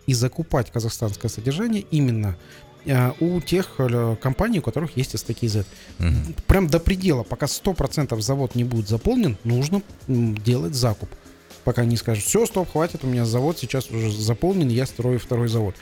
[0.07, 2.37] и закупать казахстанское содержание именно
[2.85, 5.66] э, у тех э, компаний, у которых есть STKZ
[5.99, 6.35] Мгм.
[6.47, 11.09] прям до предела, пока 100% завод не будет заполнен, нужно делать закуп.
[11.64, 15.49] Пока не скажут, все, стоп, хватит, у меня завод сейчас уже заполнен, я строю второй
[15.49, 15.75] завод.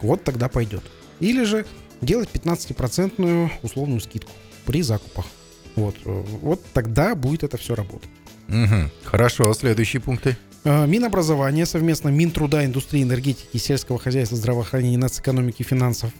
[0.00, 0.84] Вот тогда пойдет.
[1.18, 1.66] Или же
[2.00, 4.30] делать 15% условную скидку
[4.66, 5.26] при закупах.
[5.76, 8.08] Вот, э, вот тогда будет это все работать.
[8.48, 8.90] Мгм.
[9.04, 10.36] Хорошо, следующие пункты.
[10.64, 16.12] Э, Минобразование совместно Минтруда, индустрии, энергетики, сельского хозяйства, здравоохранения, нацэкономики, финансов.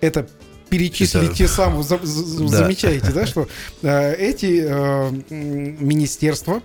[0.00, 0.28] Это
[0.70, 2.48] перечислили Это- те самые, за- за- Да.
[2.48, 3.48] замечаете, да, что
[3.82, 6.62] э, эти э, министерства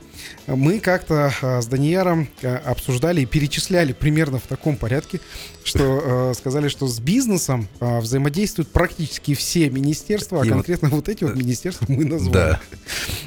[0.47, 5.19] мы как-то э, с Данияром э, обсуждали и перечисляли примерно в таком порядке,
[5.63, 10.89] что э, сказали, что с бизнесом э, взаимодействуют практически все министерства, а И вот- конкретно
[10.89, 12.33] вот эти вот министерства мы назвали.
[12.33, 12.61] Да.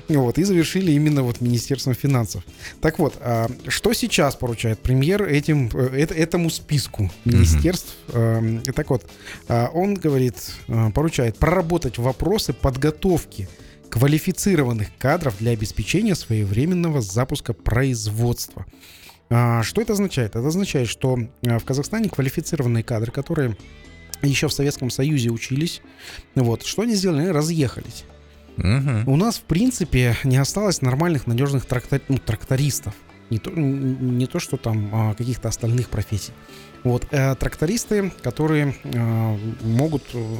[0.09, 2.45] Вот, и завершили именно вот Министерством финансов.
[2.81, 7.93] Так вот, а, что сейчас поручает премьер этим, э, эт- этому списку министерств?
[8.13, 9.05] Эм, и Так вот,
[9.49, 10.37] а, он говорит,
[10.69, 13.49] э, поручает проработать вопросы подготовки
[13.91, 18.65] квалифицированных кадров для обеспечения своевременного запуска производства.
[19.31, 20.37] А, Что это означает?
[20.37, 23.57] Это означает, что э, в Казахстане квалифицированные кадры, которые
[24.23, 25.83] еще в Советском Союзе учились,
[26.35, 27.23] вот, что они сделали?
[27.23, 28.05] Они разъехались.
[28.57, 29.09] Мгм.
[29.09, 32.95] У нас, в принципе, не осталось нормальных, надежных трактор- ну, трактористов.
[33.31, 36.33] Не то, не то, что там а, каких-то остальных профессий.
[36.85, 40.37] Вот, э, трактористы, которые э, могут э,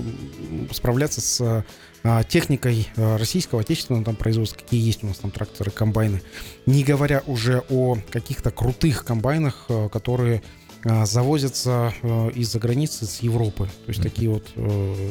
[0.71, 1.65] справляться с
[2.05, 6.23] э, техникой российского, отечественного там производства, какие есть у нас там тракторы, комбайны.
[6.65, 10.45] Не говоря уже о каких-то крутых комбайнах, которые
[10.85, 11.93] завозятся
[12.37, 13.65] из-за границы, с Европы.
[13.87, 14.47] То есть такие вот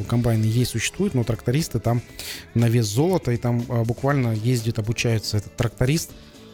[0.08, 2.00] комбайны есть, существуют, но трактористы там
[2.54, 6.12] на вес золота, и там а, буквально ездит, обучается этот тракторист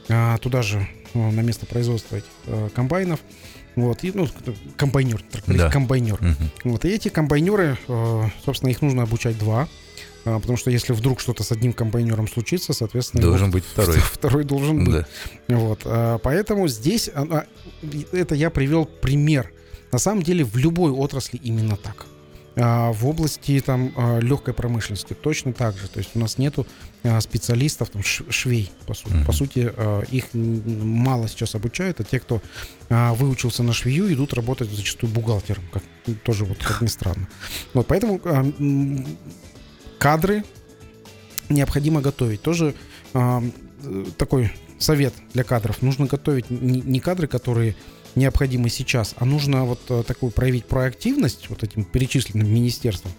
[0.08, 3.20] а, туда же, а, на место производства этих комбайнов.
[3.74, 4.28] Вот, и, ну,
[4.76, 5.70] комбайнер, Да.
[5.70, 6.18] комбайнер.
[6.20, 6.50] Мгм.
[6.64, 9.66] Вот, и эти комбайнеры, э, собственно, их нужно обучать два.
[10.24, 13.96] а, Потому что если вдруг что-то с одним комбайнером случится, соответственно, его Должен быть второй.
[14.12, 15.04] второй должен быть.
[15.48, 15.56] Да.
[15.56, 17.46] Вот, поэтому здесь а, а,
[18.12, 19.50] это я привел пример.
[19.90, 22.06] На самом деле в любой отрасли именно так.
[22.54, 25.88] А, В области там а, легкой промышленности точно так же.
[25.88, 26.66] То есть у нас нету
[27.02, 29.12] а, специалистов, там, швей, по сути.
[29.14, 29.24] Мгм.
[29.24, 29.72] По сути,
[30.10, 32.42] их мало сейчас обучают, а те, кто
[32.88, 35.82] выучился на швею, идут работать зачастую бухгалтером, как
[36.24, 37.26] тоже вот как ни странно.
[37.72, 38.20] Вот поэтому
[39.98, 40.44] кадры
[41.48, 42.42] необходимо готовить.
[42.42, 42.74] Тоже
[44.18, 45.80] такой совет для кадров.
[45.80, 47.76] Нужно готовить не кадры, которые
[48.14, 53.12] необходимы сейчас, а нужно вот э, такую проявить проактивность вот этим перечисленным министерством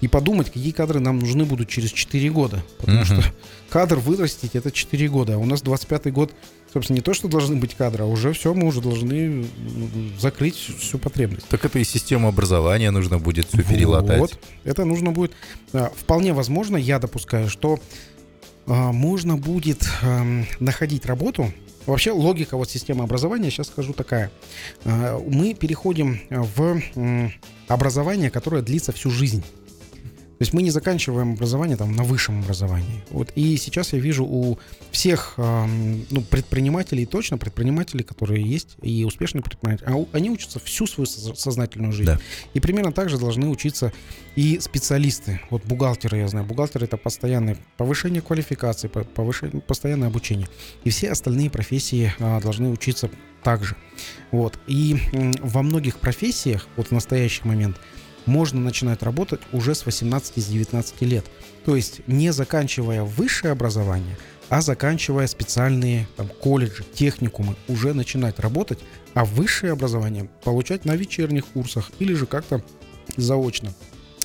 [0.00, 2.64] и подумать, какие кадры нам нужны будут через 4 года.
[2.78, 3.04] Потому Мгм.
[3.06, 3.24] что
[3.70, 6.32] кадр вырастить это 4 года, а у нас 25 год,
[6.72, 9.46] собственно, не то, что должны быть кадры, а уже все, мы уже должны
[10.18, 11.46] закрыть всю потребность.
[11.48, 14.18] Так это и систему образования нужно будет все перелатать.
[14.18, 14.38] Вот.
[14.64, 15.32] Это нужно будет.
[15.72, 17.78] а, Вполне возможно, я допускаю, что
[18.66, 21.52] а, можно будет ам, находить работу.
[21.86, 24.30] Вообще логика вот системы образования, сейчас скажу такая.
[24.84, 27.32] А, Мы переходим в м,
[27.68, 29.44] образование, которое длится всю жизнь.
[30.40, 33.04] То есть мы не заканчиваем образование там на высшем образовании.
[33.10, 34.58] Вот и сейчас я вижу у
[34.90, 41.04] всех ну, предпринимателей, точно предпринимателей, которые есть, и успешные предприниматели, а они учатся всю свою
[41.04, 42.06] соз- сознательную жизнь.
[42.06, 42.18] Да.
[42.54, 43.92] И примерно так же должны учиться
[44.34, 45.42] и специалисты.
[45.50, 50.48] Вот бухгалтеры, я знаю, бухгалтеры это постоянное повышение квалификации, по- повышение, постоянное обучение.
[50.84, 53.10] И все остальные профессии а, должны учиться
[53.42, 53.76] также.
[54.30, 54.58] Вот.
[54.66, 54.96] И
[55.42, 57.76] во многих профессиях, вот в настоящий момент,
[58.30, 61.26] можно начинать работать уже с 18-19 лет.
[61.64, 64.16] То есть не заканчивая высшее образование,
[64.48, 68.78] а заканчивая специальные там, колледжи, техникумы, уже начинать работать,
[69.14, 72.62] а высшее образование получать на вечерних курсах или же как-то
[73.16, 73.74] заочно.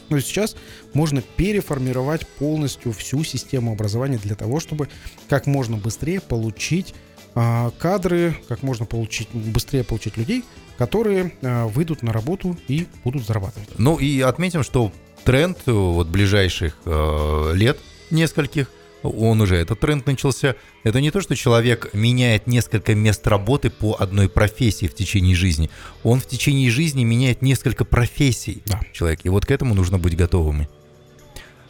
[0.10, 0.56] Но сейчас
[0.94, 4.88] можно переформировать полностью всю систему образования для того, чтобы
[5.28, 6.94] как можно быстрее получить
[7.34, 10.44] а, кадры, как можно получить, быстрее получить людей,
[10.78, 13.70] которые а, выйдут на работу и будут зарабатывать.
[13.78, 14.92] Ну и отметим, что
[15.24, 17.78] тренд э, вот ближайших э, лет
[18.12, 18.70] нескольких,
[19.04, 20.56] он уже этот тренд начался.
[20.84, 25.70] Это не то, что человек меняет несколько мест работы по одной профессии в течение жизни.
[26.04, 28.64] Он в течение жизни меняет несколько профессий.
[28.66, 28.80] Да.
[28.94, 29.22] Человек.
[29.24, 30.68] И вот к этому нужно быть готовыми.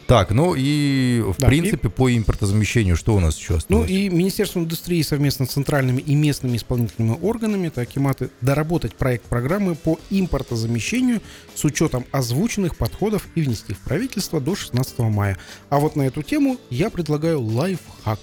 [0.06, 3.90] Так, ну и в Да, принципе по импортозамещению что у нас еще Ну осталось?
[3.90, 9.24] и Министерство индустрии совместно с центральными и местными исполнительными органами, так и маты, доработать проект
[9.24, 11.22] программы по импортозамещению
[11.56, 15.38] с учетом озвученных подходов и внести в правительство до 16 мая.
[15.70, 18.20] А вот на эту тему я предлагаю лайфхак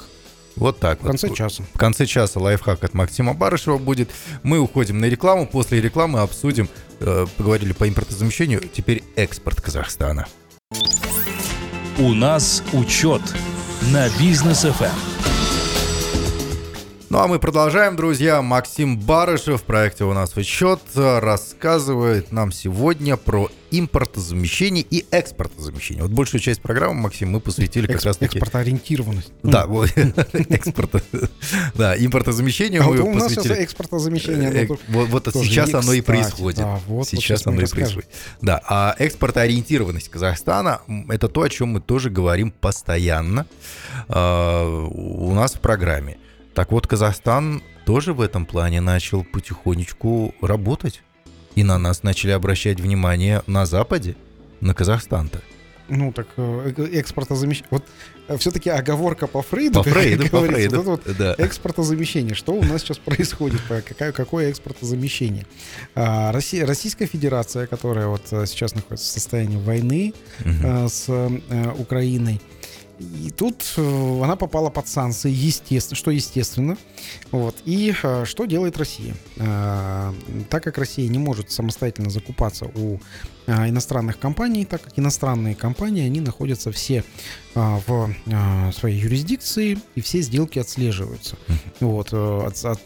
[0.55, 1.09] Вот так в вот.
[1.09, 1.63] конце часа.
[1.73, 4.09] В конце часа лайфхак от Максима Барышева будет.
[4.43, 5.45] Мы уходим на рекламу.
[5.47, 6.69] После рекламы обсудим,
[7.01, 10.27] э, поговорили по импортозамещению, теперь экспорт Казахстана.
[11.99, 13.21] У нас учет
[13.91, 15.32] на бизнес FM.
[17.13, 18.41] Ну а мы продолжаем, друзья.
[18.41, 26.01] Максим Барышев в проекте «У нас учет» рассказывает нам сегодня про импортозамещение и экспортозамещение.
[26.01, 28.39] Вот большую часть программы, Максим, мы посвятили как Экс- раз таки...
[28.39, 29.31] Экспортоориентированность.
[29.43, 29.91] Да, вот,
[30.33, 31.03] экспорт.
[31.75, 33.63] Да, импортозамещению А мы вот у нас сейчас посвятили...
[33.63, 34.51] экспортозамещение.
[34.51, 36.65] Э, тут- Вот, сейчас оно и происходит.
[37.03, 38.09] Сейчас оно и происходит.
[38.41, 43.45] Да, а экспортоориентированность Казахстана это то, о чем мы тоже говорим постоянно
[44.07, 46.17] а, у нас в программе.
[46.53, 51.01] Так вот, Казахстан тоже в этом плане начал потихонечку работать.
[51.55, 54.15] И на нас начали обращать внимание на Западе,
[54.61, 55.41] на Казахстан-то.
[55.89, 57.67] Ну, так э, э, экспортозамещение.
[57.69, 57.83] Вот
[58.39, 59.83] все-таки оговорка по Фрейду.
[59.83, 60.81] По Фрейду, по говорится, Фрейду.
[60.81, 61.35] вот вот Да.
[61.37, 62.33] Экспортозамещение.
[62.35, 63.61] Что у нас сейчас происходит?
[63.67, 65.45] Какое, какое экспортозамещение?
[65.93, 70.13] А, Россия, Российская Федерация, которая вот э, сейчас находится в состоянии войны
[70.45, 70.65] Мгм.
[70.65, 72.39] э, с э, Украиной,
[72.99, 76.77] и тут э, она попала под санкции, естественно, что естественно.
[77.31, 77.55] Вот.
[77.65, 79.15] И э, что делает Россия?
[79.37, 80.13] Э,
[80.49, 82.99] Так как Россия не может самостоятельно закупаться у
[83.45, 87.03] иностранных компаний, так как иностранные компании, они находятся все
[87.55, 88.13] в
[88.73, 91.35] своей юрисдикции, и все сделки отслеживаются.
[91.81, 92.79] Вот, от- от-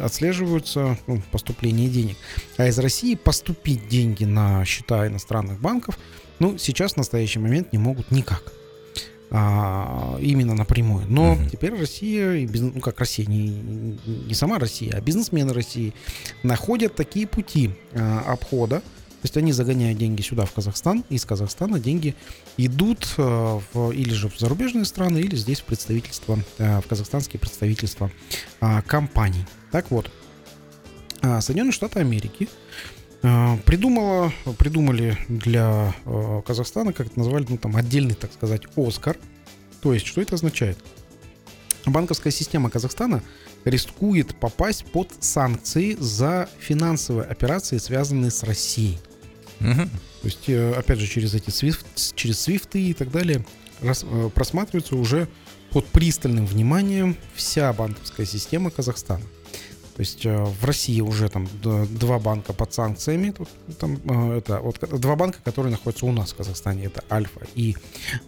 [0.00, 2.16] отслеживаются ну, поступление денег.
[2.58, 5.98] А из России поступить деньги на счета иностранных банков,
[6.38, 8.52] ну, сейчас в настоящий момент не могут никак.
[9.36, 11.06] А, именно напрямую.
[11.08, 11.50] Но Мгм.
[11.50, 13.48] теперь Россия, и бизнес- ну как Россия, не,
[14.06, 15.92] не сама Россия, а бизнесмены России
[16.44, 18.78] находят такие пути а, обхода.
[18.80, 22.14] То есть они загоняют деньги сюда, в Казахстан, из Казахстана деньги
[22.58, 27.40] идут а, в, или же в зарубежные страны, или здесь в представительство, а, в казахстанские
[27.40, 28.12] представительства
[28.60, 29.44] а, компаний.
[29.72, 30.12] Так вот,
[31.40, 32.48] Соединенные Штаты Америки
[33.64, 39.16] придумала, придумали для а, Казахстана, как это назвали, ну там отдельный, так сказать, Оскар.
[39.80, 40.78] То есть, что это означает?
[41.86, 43.22] Банковская система Казахстана
[43.64, 48.98] рискует попасть под санкции за финансовые операции, связанные с Россией.
[49.60, 49.88] Угу.
[50.22, 53.44] То есть, э, опять же, через эти SWIFT, через свифты и так далее
[53.80, 55.28] рас, э, просматривается уже
[55.70, 59.24] под пристальным вниманием вся банковская система Казахстана.
[59.96, 63.30] То есть э, в России уже там два банка под санкциями.
[63.30, 66.86] Тут, там, э, это, вот, два банка, которые находятся у нас в Казахстане.
[66.86, 67.76] Это Альфа и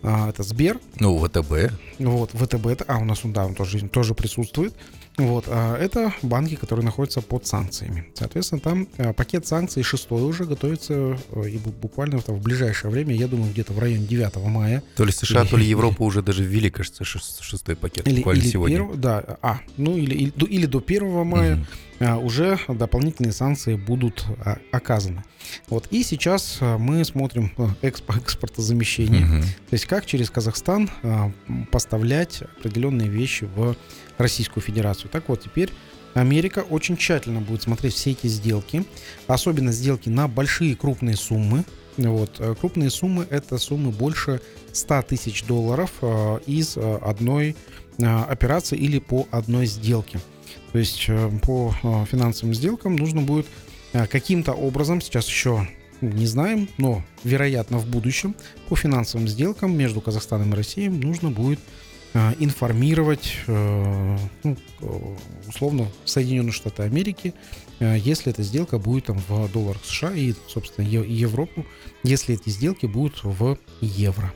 [0.02, 0.78] а, это Сбер.
[1.00, 1.72] Ну, ВТБ.
[1.98, 2.66] Вот, ВТБ.
[2.66, 4.74] Это, а, у нас, да, он тоже, тоже присутствует.
[5.16, 8.06] Вот, а это банки, которые находятся под санкциями.
[8.14, 13.26] Соответственно, там а, пакет санкций шестой уже готовится э, и буквально в ближайшее время, я
[13.26, 14.82] думаю, где-то в районе 9 мая.
[14.94, 18.42] То ли США, или, то ли Европа уже даже ввели, кажется, шестой пакет или, буквально
[18.42, 18.76] или сегодня.
[18.76, 21.56] Перв, да, а, ну или, или, или до 1 мая.
[21.56, 21.66] Угу
[22.00, 24.24] уже дополнительные санкции будут
[24.72, 25.24] оказаны.
[25.68, 29.42] Вот и сейчас мы смотрим эксп экспортозамещение, угу.
[29.42, 30.90] то есть как через Казахстан
[31.70, 33.76] поставлять определенные вещи в
[34.18, 35.10] Российскую Федерацию.
[35.10, 35.70] Так вот, теперь
[36.14, 38.84] Америка очень тщательно будет смотреть все эти сделки,
[39.26, 41.64] особенно сделки на большие крупные суммы.
[41.98, 42.36] Вот.
[42.38, 44.40] Э, крупные суммы– это суммы больше
[44.72, 45.92] 100 тысяч долларов
[46.46, 47.56] из одной
[47.98, 50.20] операции или по одной сделке.
[50.76, 51.06] То есть
[51.40, 51.72] по
[52.10, 53.46] финансовым сделкам нужно будет
[53.92, 55.66] каким-то образом, сейчас еще
[56.02, 58.36] не знаем, но вероятно в будущем
[58.68, 61.60] по финансовым сделкам между Казахстаном и Россией нужно будет
[62.16, 64.56] Э, информировать, э, ну,
[65.48, 67.34] условно, Соединенные Штаты Америки,
[67.78, 71.66] э, если эта сделка будет там в долларах США и, собственно, Европу,
[72.04, 74.32] если эти сделки будут в евро.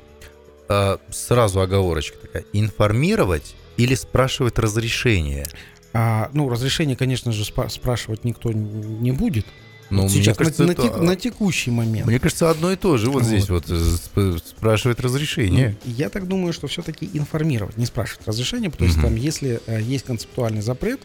[1.11, 2.45] Сразу оговорочка такая.
[2.53, 5.49] Информировать или спрашивать разрешение?
[5.93, 9.47] А, ну, разрешение, конечно же, спрашивать никто не будет.
[9.91, 11.03] Ну, сейчас, кажется, на, это...
[11.03, 12.07] на, текущий момент.
[12.07, 13.11] Мне кажется, одно и то же.
[13.11, 13.25] Вот, вот.
[13.25, 15.77] здесь вот э, спрашивает разрешение.
[15.85, 19.81] Ну, я так думаю, что все-таки информировать, не спрашивать разрешение, потому что там, если э,
[19.83, 21.01] есть концептуальный запрет,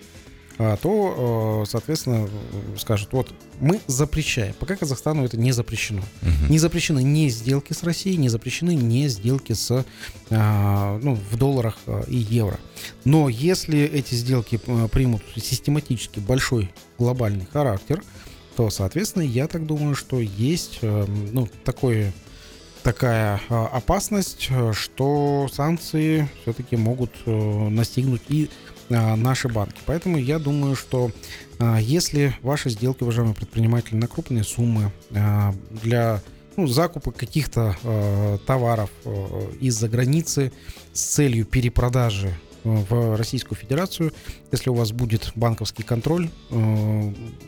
[0.58, 2.30] то, э, соответственно,
[2.78, 4.54] скажут, вот мы запрещаем.
[4.60, 6.02] Пока Казахстану это не запрещено.
[6.22, 6.52] Угу.
[6.52, 9.86] Не запрещены ни сделки с Россией, не запрещены ни сделки с,
[10.30, 12.60] а, ну, в долларах и евро.
[13.04, 14.60] Но если эти сделки
[14.92, 18.04] примут систематически большой глобальный характер,
[18.56, 22.14] то, соответственно, я так думаю, что есть ну, такое,
[22.86, 27.32] такая а, опасность, э, что санкции все-таки могут э,
[27.70, 29.80] настигнуть и а, наши банки.
[29.86, 31.12] Поэтому я думаю, что
[31.60, 36.22] а, если ваши сделки, уважаемые предприниматели, на крупные суммы для
[36.56, 37.76] ну, закупа каких-то
[38.46, 38.90] товаров
[39.60, 40.54] из-за границы
[40.94, 44.14] с целью перепродажи в Российскую Федерацию,
[44.52, 46.30] если у вас будет банковский контроль,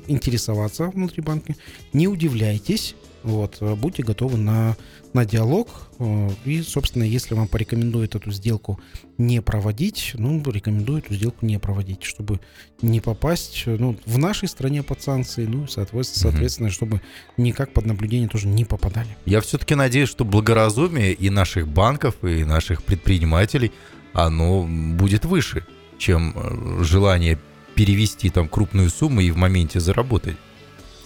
[0.07, 1.55] интересоваться внутри банка,
[1.93, 2.95] не удивляйтесь,
[3.27, 4.75] вот, будьте готовы на,
[5.13, 5.69] на диалог.
[5.99, 8.79] Э, и, собственно, если вам порекомендуют эту сделку
[9.17, 12.39] не проводить, ну, рекомендую эту сделку не проводить, чтобы
[12.81, 17.01] не попасть ну, в нашей стране под санкции, ну, соответственно, соответственно, чтобы
[17.37, 19.09] никак под наблюдение тоже не попадали.
[19.25, 23.71] Я все-таки надеюсь, что благоразумие и наших банков, и наших предпринимателей–
[24.17, 25.63] оно будет выше,
[25.97, 27.37] чем э, желание
[27.75, 30.37] перевести там крупную сумму и в моменте заработать.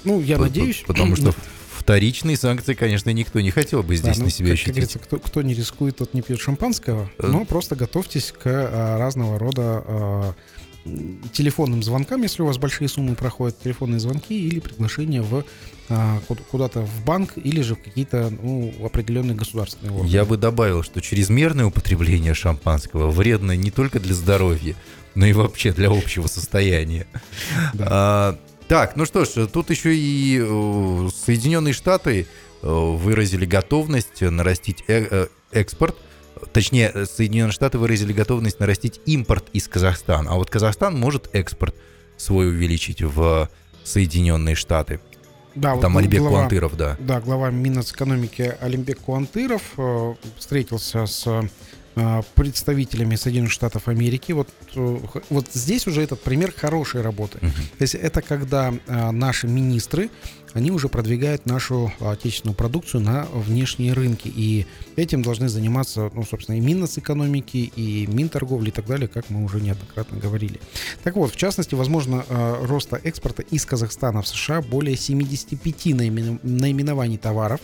[0.05, 0.83] Ну, я надеюсь.
[0.87, 1.33] Потому что
[1.91, 4.65] вторичные санкции, конечно, никто не хотел бы здесь да, ну, на себя как, ощутить.
[4.65, 7.11] Как говорится, кто, кто не рискует, тот не пьет шампанского.
[7.19, 7.27] Э.
[7.27, 10.33] Но просто готовьтесь к а, разного рода а,
[11.33, 15.43] телефонным звонкам, если у вас большие суммы проходят телефонные звонки или приглашения в
[15.89, 20.09] а, куда-то в банк или же в какие-то ну, определенные государственные органы.
[20.09, 24.75] Я бы добавил, что чрезмерное употребление шампанского вредно не только для здоровья,
[25.13, 27.05] но и вообще для общего состояния.
[27.73, 28.37] Да.
[28.71, 32.25] Так, ну что ж, тут еще и э, Соединенные Штаты
[32.61, 35.97] э, выразили готовность нарастить э экспорт–
[36.53, 41.75] точнее, Соединенные Штаты выразили готовность нарастить импорт из Казахстана, а вот Казахстан может экспорт
[42.15, 43.49] свой увеличить в
[43.83, 45.01] Соединенные Штаты.
[45.53, 46.95] Да, Там вот Алимбек глава, Куантыров, да.
[46.99, 51.41] Да, глава Минэкономики Алимбек Куантыров э, встретился с э,
[52.35, 54.31] представителями Соединенных Штатов Америки.
[54.31, 54.99] Вот, э,
[55.29, 57.39] вот здесь уже этот пример хорошей работы.
[57.39, 57.77] Uh-huh.
[57.77, 60.09] То есть это когда э, наши министры
[60.53, 64.31] они уже продвигают нашу отечественную продукцию на внешние рынки.
[64.33, 69.43] И этим должны заниматься, ну, собственно, и Минэкономики, и Минторговли и так далее, как мы
[69.43, 70.59] уже неоднократно говорили.
[71.03, 75.85] Так вот, в частности, возможно, э, роста экспорта из Казахстана в США более 75
[76.43, 77.61] наименований товаров,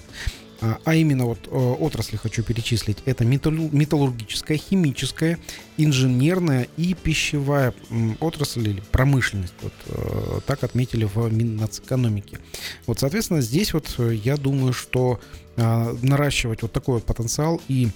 [0.62, 2.98] А, а именно вот отрасли хочу перечислить.
[3.06, 5.38] Это металлургическая, химическая,
[5.78, 7.74] инженерная и пищевая
[8.20, 9.54] отрасль или промышленность.
[9.62, 12.40] Вот так отметили в Миннацэкономике.
[12.86, 15.20] Вот, соответственно, здесь вот я думаю, что
[15.56, 17.90] наращивать вот такой вот потенциал и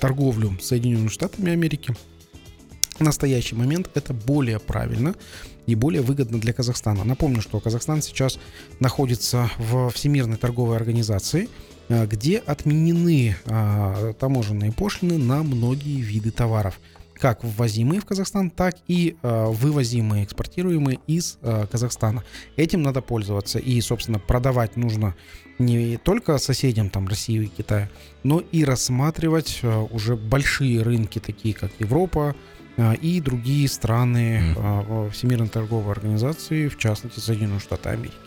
[0.00, 1.94] торговлю с Соединенными Штатами Америки–
[2.98, 5.14] в настоящий момент это более правильно
[5.66, 7.04] и более выгодно для Казахстана.
[7.04, 8.38] Напомню, что Казахстан сейчас
[8.80, 16.80] находится в Всемирной торговой организации, э, где отменены а, таможенные пошлины на многие виды товаров
[17.18, 22.24] как ввозимые в Казахстан, так и э, вывозимые, экспортируемые из э, Казахстана.
[22.56, 23.58] Этим надо пользоваться.
[23.58, 25.14] И, собственно, продавать нужно
[25.58, 27.88] не только соседям там России и Китая,
[28.24, 32.34] но и рассматривать э, уже большие рынки, такие как Европа,
[32.76, 34.54] а, и другие страны.
[35.12, 38.23] Всемирной торговой организации, в частности Соединенные Штаты Америки.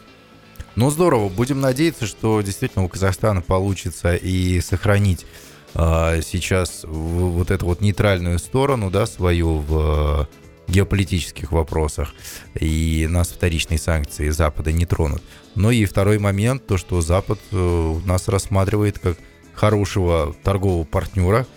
[0.78, 5.25] Ну здорово, будем надеяться, что действительно у Казахстана получится и сохранить
[5.73, 10.30] а, сейчас вот эту вот нейтральную сторону, да, свою в
[10.67, 12.13] геополитических вопросах,
[12.53, 15.23] и нас вторичные санкции Запада не тронут.
[15.55, 19.17] Но и второй момент, то, что Запад э, нас рассматривает как
[19.55, 21.47] хорошего торгового партнера,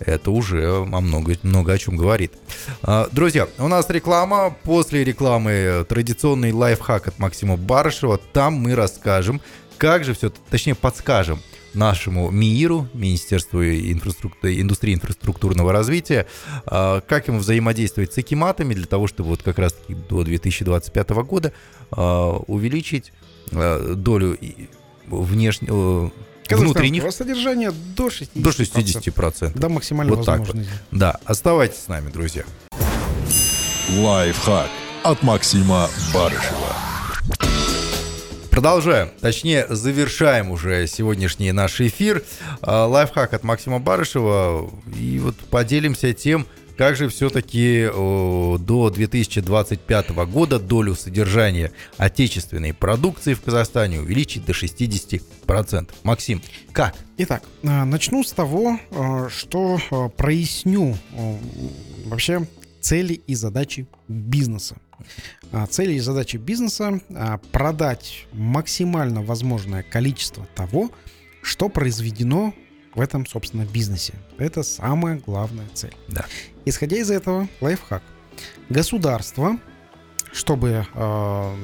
[0.00, 2.32] это уже о много, много о чем говорит.
[2.82, 4.56] А, друзья, у нас реклама.
[4.64, 8.18] После рекламы традиционный лайфхак от Максима Барышева.
[8.32, 9.40] Там мы расскажем,
[9.78, 11.40] как же все, точнее подскажем
[11.74, 16.26] нашему МИИРу, Министерству инфраструктуры, индустрии инфраструктурного развития,
[16.66, 21.52] а, как ему взаимодействовать с экиматами для того, чтобы вот как раз до 2025 года
[21.90, 23.12] а, увеличить
[23.52, 24.38] долю
[25.08, 26.12] внешнего
[26.56, 27.10] внутренних...
[27.12, 28.28] содержания до 60%.
[28.34, 29.58] До 60%.
[29.58, 30.26] До максимально вот.
[30.26, 30.56] Так вот.
[30.90, 32.44] Да, оставайтесь с нами, друзья.
[33.98, 34.70] Лайфхак
[35.02, 36.76] от Максима Барышева.
[38.50, 42.22] Продолжаем, точнее завершаем уже сегодняшний наш эфир.
[42.62, 44.70] А, лайфхак от Максима Барышева.
[44.98, 46.46] И вот поделимся тем,
[46.80, 55.90] как же все-таки до 2025 года долю содержания отечественной продукции в Казахстане увеличить до 60%?
[56.04, 56.40] Максим,
[56.72, 56.96] как?
[57.18, 60.96] Итак, а, начну с того, а, что а, проясню
[62.06, 62.48] вообще
[62.80, 64.78] цели и задачи бизнеса.
[65.68, 66.98] Цели и задачи бизнеса–
[67.52, 70.90] продать максимально возможное количество того,
[71.42, 72.54] что произведено
[72.94, 74.14] в этом, собственно, бизнесе.
[74.38, 75.94] Это самая главная цель.
[76.08, 76.24] Да.
[76.64, 78.02] Исходя из этого, лайфхак.
[78.68, 79.58] Государство,
[80.32, 81.56] чтобы э,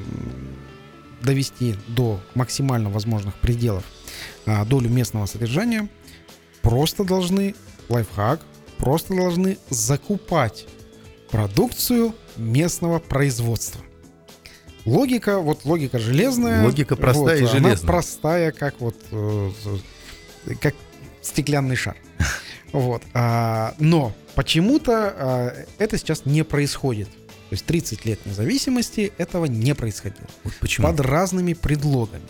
[1.22, 3.85] довести до максимально возможных пределов
[4.45, 5.89] э, долю местного содержания,
[6.62, 7.55] просто должны,
[7.89, 8.41] лайфхак,
[8.79, 10.66] просто должны закупать
[11.31, 13.81] продукцию местного производства.
[14.85, 16.62] Логика, вот логика железная.
[16.62, 17.72] Логика простая вот, и железная.
[17.72, 19.51] Она простая, как вот э,
[20.61, 20.74] как
[21.27, 21.97] стеклянный шар.
[22.72, 23.03] Вот.
[23.14, 27.09] А, но почему-то а, это сейчас не происходит.
[27.09, 30.27] То есть 30 лет независимости этого не происходило.
[30.43, 30.89] Вот почему?
[30.89, 32.24] Под разными предлогами.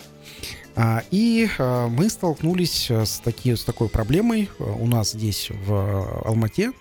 [0.75, 6.23] А, и а, мы столкнулись с, таки, с такой проблемой а, у нас здесь в
[6.23, 6.71] Алмате,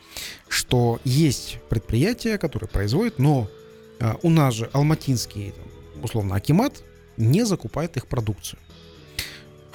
[0.49, 3.49] что есть предприятия, которые производят, но
[3.99, 5.55] а, у нас же алматинский,
[6.03, 6.83] условно, Акимат
[7.17, 8.59] не закупает их продукцию.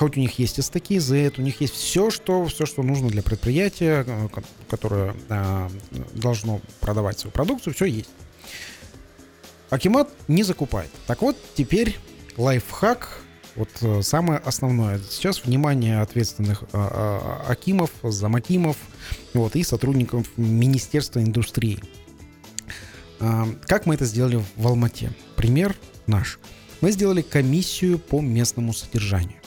[0.01, 4.03] Хоть у них есть STK, у них есть все, что, все, что нужно для предприятия,
[4.07, 4.29] э,
[4.67, 5.69] которое э,
[6.15, 8.09] должно продавать свою продукцию, все есть.
[9.69, 10.89] Акимат не закупает.
[11.05, 11.99] Так вот, теперь
[12.35, 13.21] лайфхак,
[13.55, 14.99] вот э, самое основное.
[15.07, 18.77] Сейчас внимание ответственных э, акимов, замакимов
[19.35, 21.79] вот, и сотрудников Министерства индустрии.
[23.19, 25.11] Как мы это сделали в Алмате?
[25.35, 25.75] Пример
[26.07, 26.39] наш.
[26.81, 29.40] Мы сделали комиссию по местному содержанию.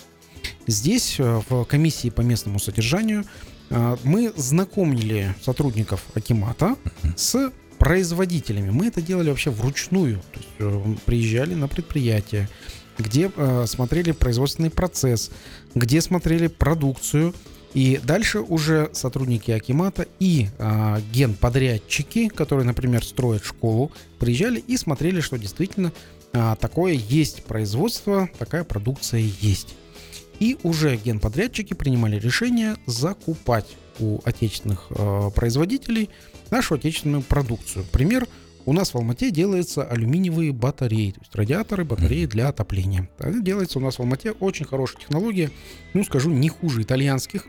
[0.66, 3.24] Здесь, э, в комиссии по местному содержанию,
[3.70, 6.76] э, мы знакомили сотрудников Акимата
[7.16, 8.70] с производителями.
[8.70, 10.20] Мы это делали вообще вручную.
[10.32, 12.48] То есть э, приезжали на предприятие,
[12.96, 13.30] где
[13.66, 15.30] смотрели производственный процесс,
[15.74, 17.34] где смотрели продукцию.
[17.74, 23.90] И дальше уже сотрудники Акимата и а, генподрядчики, которые, например, строят школу,
[24.20, 25.92] приезжали и смотрели, что действительно
[26.32, 29.74] а, такое есть производство, такая продукция есть.
[30.40, 36.10] И уже генподрядчики принимали решение закупать у отечественных э, производителей
[36.50, 37.84] нашу отечественную продукцию.
[37.92, 38.26] Пример,
[38.66, 43.08] у нас в Алмате делаются алюминиевые батареи, то есть радиаторы, батареи для отопления.
[43.18, 45.50] Это делается у нас в Алмате очень хорошая технология,
[45.92, 47.46] ну скажу, не хуже итальянских.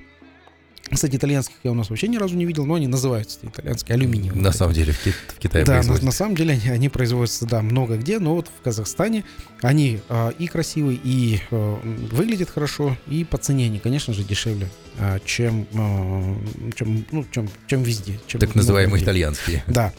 [0.92, 4.42] Кстати, итальянских я у нас вообще ни разу не видел, но они называются итальянские алюминиевые.
[4.42, 7.46] На самом деле в, Ки- в Китае Да, на, на самом деле они, они производятся,
[7.46, 9.24] да, много где, но вот в Казахстане
[9.62, 14.70] они а, и красивые, и м, выглядят хорошо, и по цене они, конечно же, дешевле,
[15.00, 16.36] а, чем, а,
[16.76, 18.20] чем, ну, чем, чем везде.
[18.28, 19.06] чем Так называемые где.
[19.06, 19.64] итальянские.
[19.68, 19.92] Да.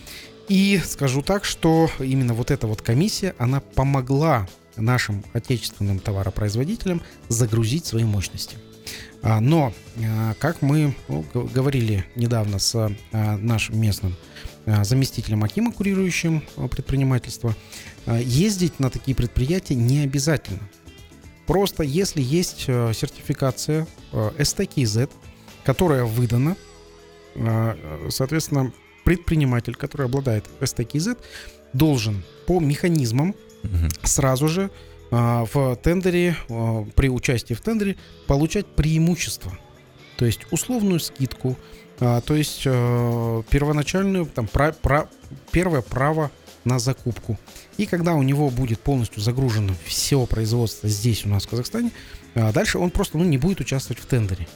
[0.48, 7.86] И скажу так, что именно вот эта вот комиссия, она помогла нашим отечественным товаропроизводителям загрузить
[7.86, 8.56] свои мощности.
[9.26, 9.72] А, Но,
[10.04, 14.14] а, как мы говорили недавно с а, нашим местным
[14.82, 17.54] заместителем Акима, курирующим предпринимательство,
[18.08, 20.58] ездить на такие предприятия не обязательно.
[21.46, 25.08] Просто если есть сертификация STKZ,
[25.62, 26.56] которая выдана,
[28.08, 28.72] соответственно,
[29.04, 31.16] предприниматель, который обладает STKZ,
[31.72, 33.88] должен по механизмам Мгм.
[34.02, 34.70] сразу же
[35.10, 37.96] в тендере, а, при участии в тендере
[38.26, 39.56] получать преимущество.
[40.16, 41.56] То есть условную скидку,
[42.00, 45.08] а, то есть а, первоначальную, там, пра- пра-
[45.52, 46.30] первое право
[46.64, 47.38] на закупку.
[47.76, 51.92] И когда у него будет полностью загружено все производство здесь у нас в Казахстане,
[52.34, 54.48] а, дальше он просто ну, не будет участвовать в тендере.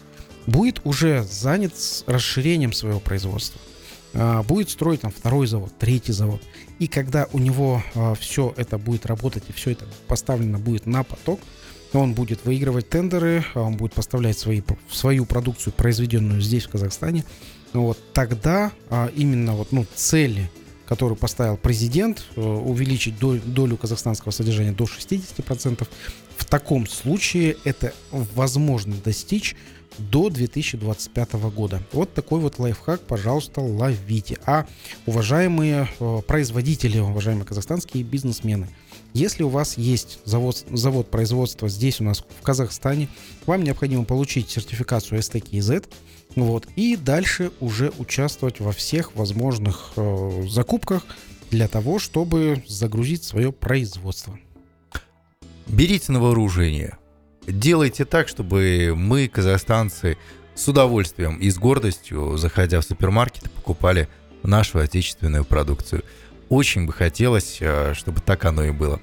[0.46, 1.74] Будет уже занят
[2.06, 3.60] расширением своего производства.
[4.14, 6.42] А, Будет строить там второй завод, третий завод.
[6.80, 7.82] И когда у него
[8.18, 11.38] все это будет работать и все это поставлено будет на поток,
[11.92, 17.24] он будет выигрывать тендеры, а он будет поставлять свои, свою продукцию, произведенную здесь, в Казахстане.
[17.72, 20.50] Вот тогда а, именно вот, ну, цели,
[20.86, 25.86] которые поставил президент, э, увеличить долю, долю казахстанского содержания до 60%,
[26.36, 29.54] в таком случае это возможно достичь
[30.00, 31.82] до 2025 года.
[31.92, 34.38] Вот такой вот лайфхак, пожалуйста, ловите.
[34.46, 34.66] А
[35.06, 38.68] уважаемые э, производители, уважаемые казахстанские бизнесмены,
[39.12, 43.08] если у вас есть завод, завод производства здесь у нас в Казахстане,
[43.46, 45.86] вам необходимо получить сертификацию STKZ,
[46.36, 51.04] вот, и дальше уже участвовать во всех возможных э, закупках
[51.50, 54.38] для того, чтобы загрузить свое производство.
[55.66, 56.99] Берите на вооружение.
[57.46, 60.16] Делайте так, чтобы мы, казахстанцы,
[60.54, 64.08] с удовольствием и с гордостью, заходя в супермаркеты, покупали
[64.42, 66.04] нашу отечественную продукцию.
[66.48, 69.00] Очень бы хотелось, э, чтобы так оно и было.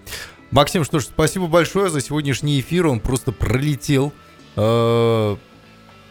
[0.51, 2.87] Максим, что ж, спасибо большое за сегодняшний эфир.
[2.87, 4.13] Он просто пролетел
[4.55, 5.35] э,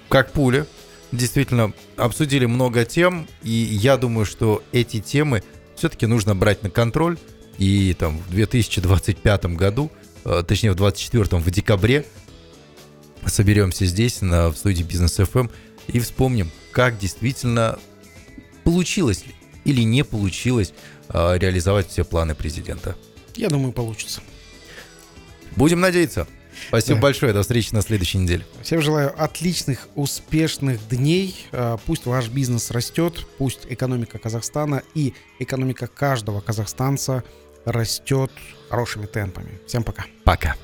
[0.09, 0.66] как пуля.
[1.12, 5.43] Действительно, обсудили много тем, и я думаю, что эти темы
[5.77, 7.18] все-таки нужно брать на контроль.
[7.59, 9.91] И там в 2025 году,
[10.47, 12.05] точнее в 2024 в декабре,
[13.27, 15.51] соберемся здесь, на, в студии Бизнес FM,
[15.89, 17.79] и вспомним, как действительно
[18.64, 20.72] получилось ли или не получилось
[21.09, 22.97] э, реализовать все планы президента.
[23.35, 24.20] Я думаю, получится.
[25.57, 26.27] Будем надеяться.
[26.68, 27.03] Спасибо Да.
[27.03, 27.33] большое.
[27.33, 28.47] До встречи на следующей неделе.
[28.62, 31.37] Всем желаю отличных, успешных дней.
[31.53, 37.24] Э, Пусть ваш бизнес растет, пусть экономика Казахстана и экономика каждого казахстанца
[37.67, 38.31] растет
[38.71, 39.61] хорошими темпами.
[39.67, 40.05] Всем пока.
[40.25, 40.57] Пока.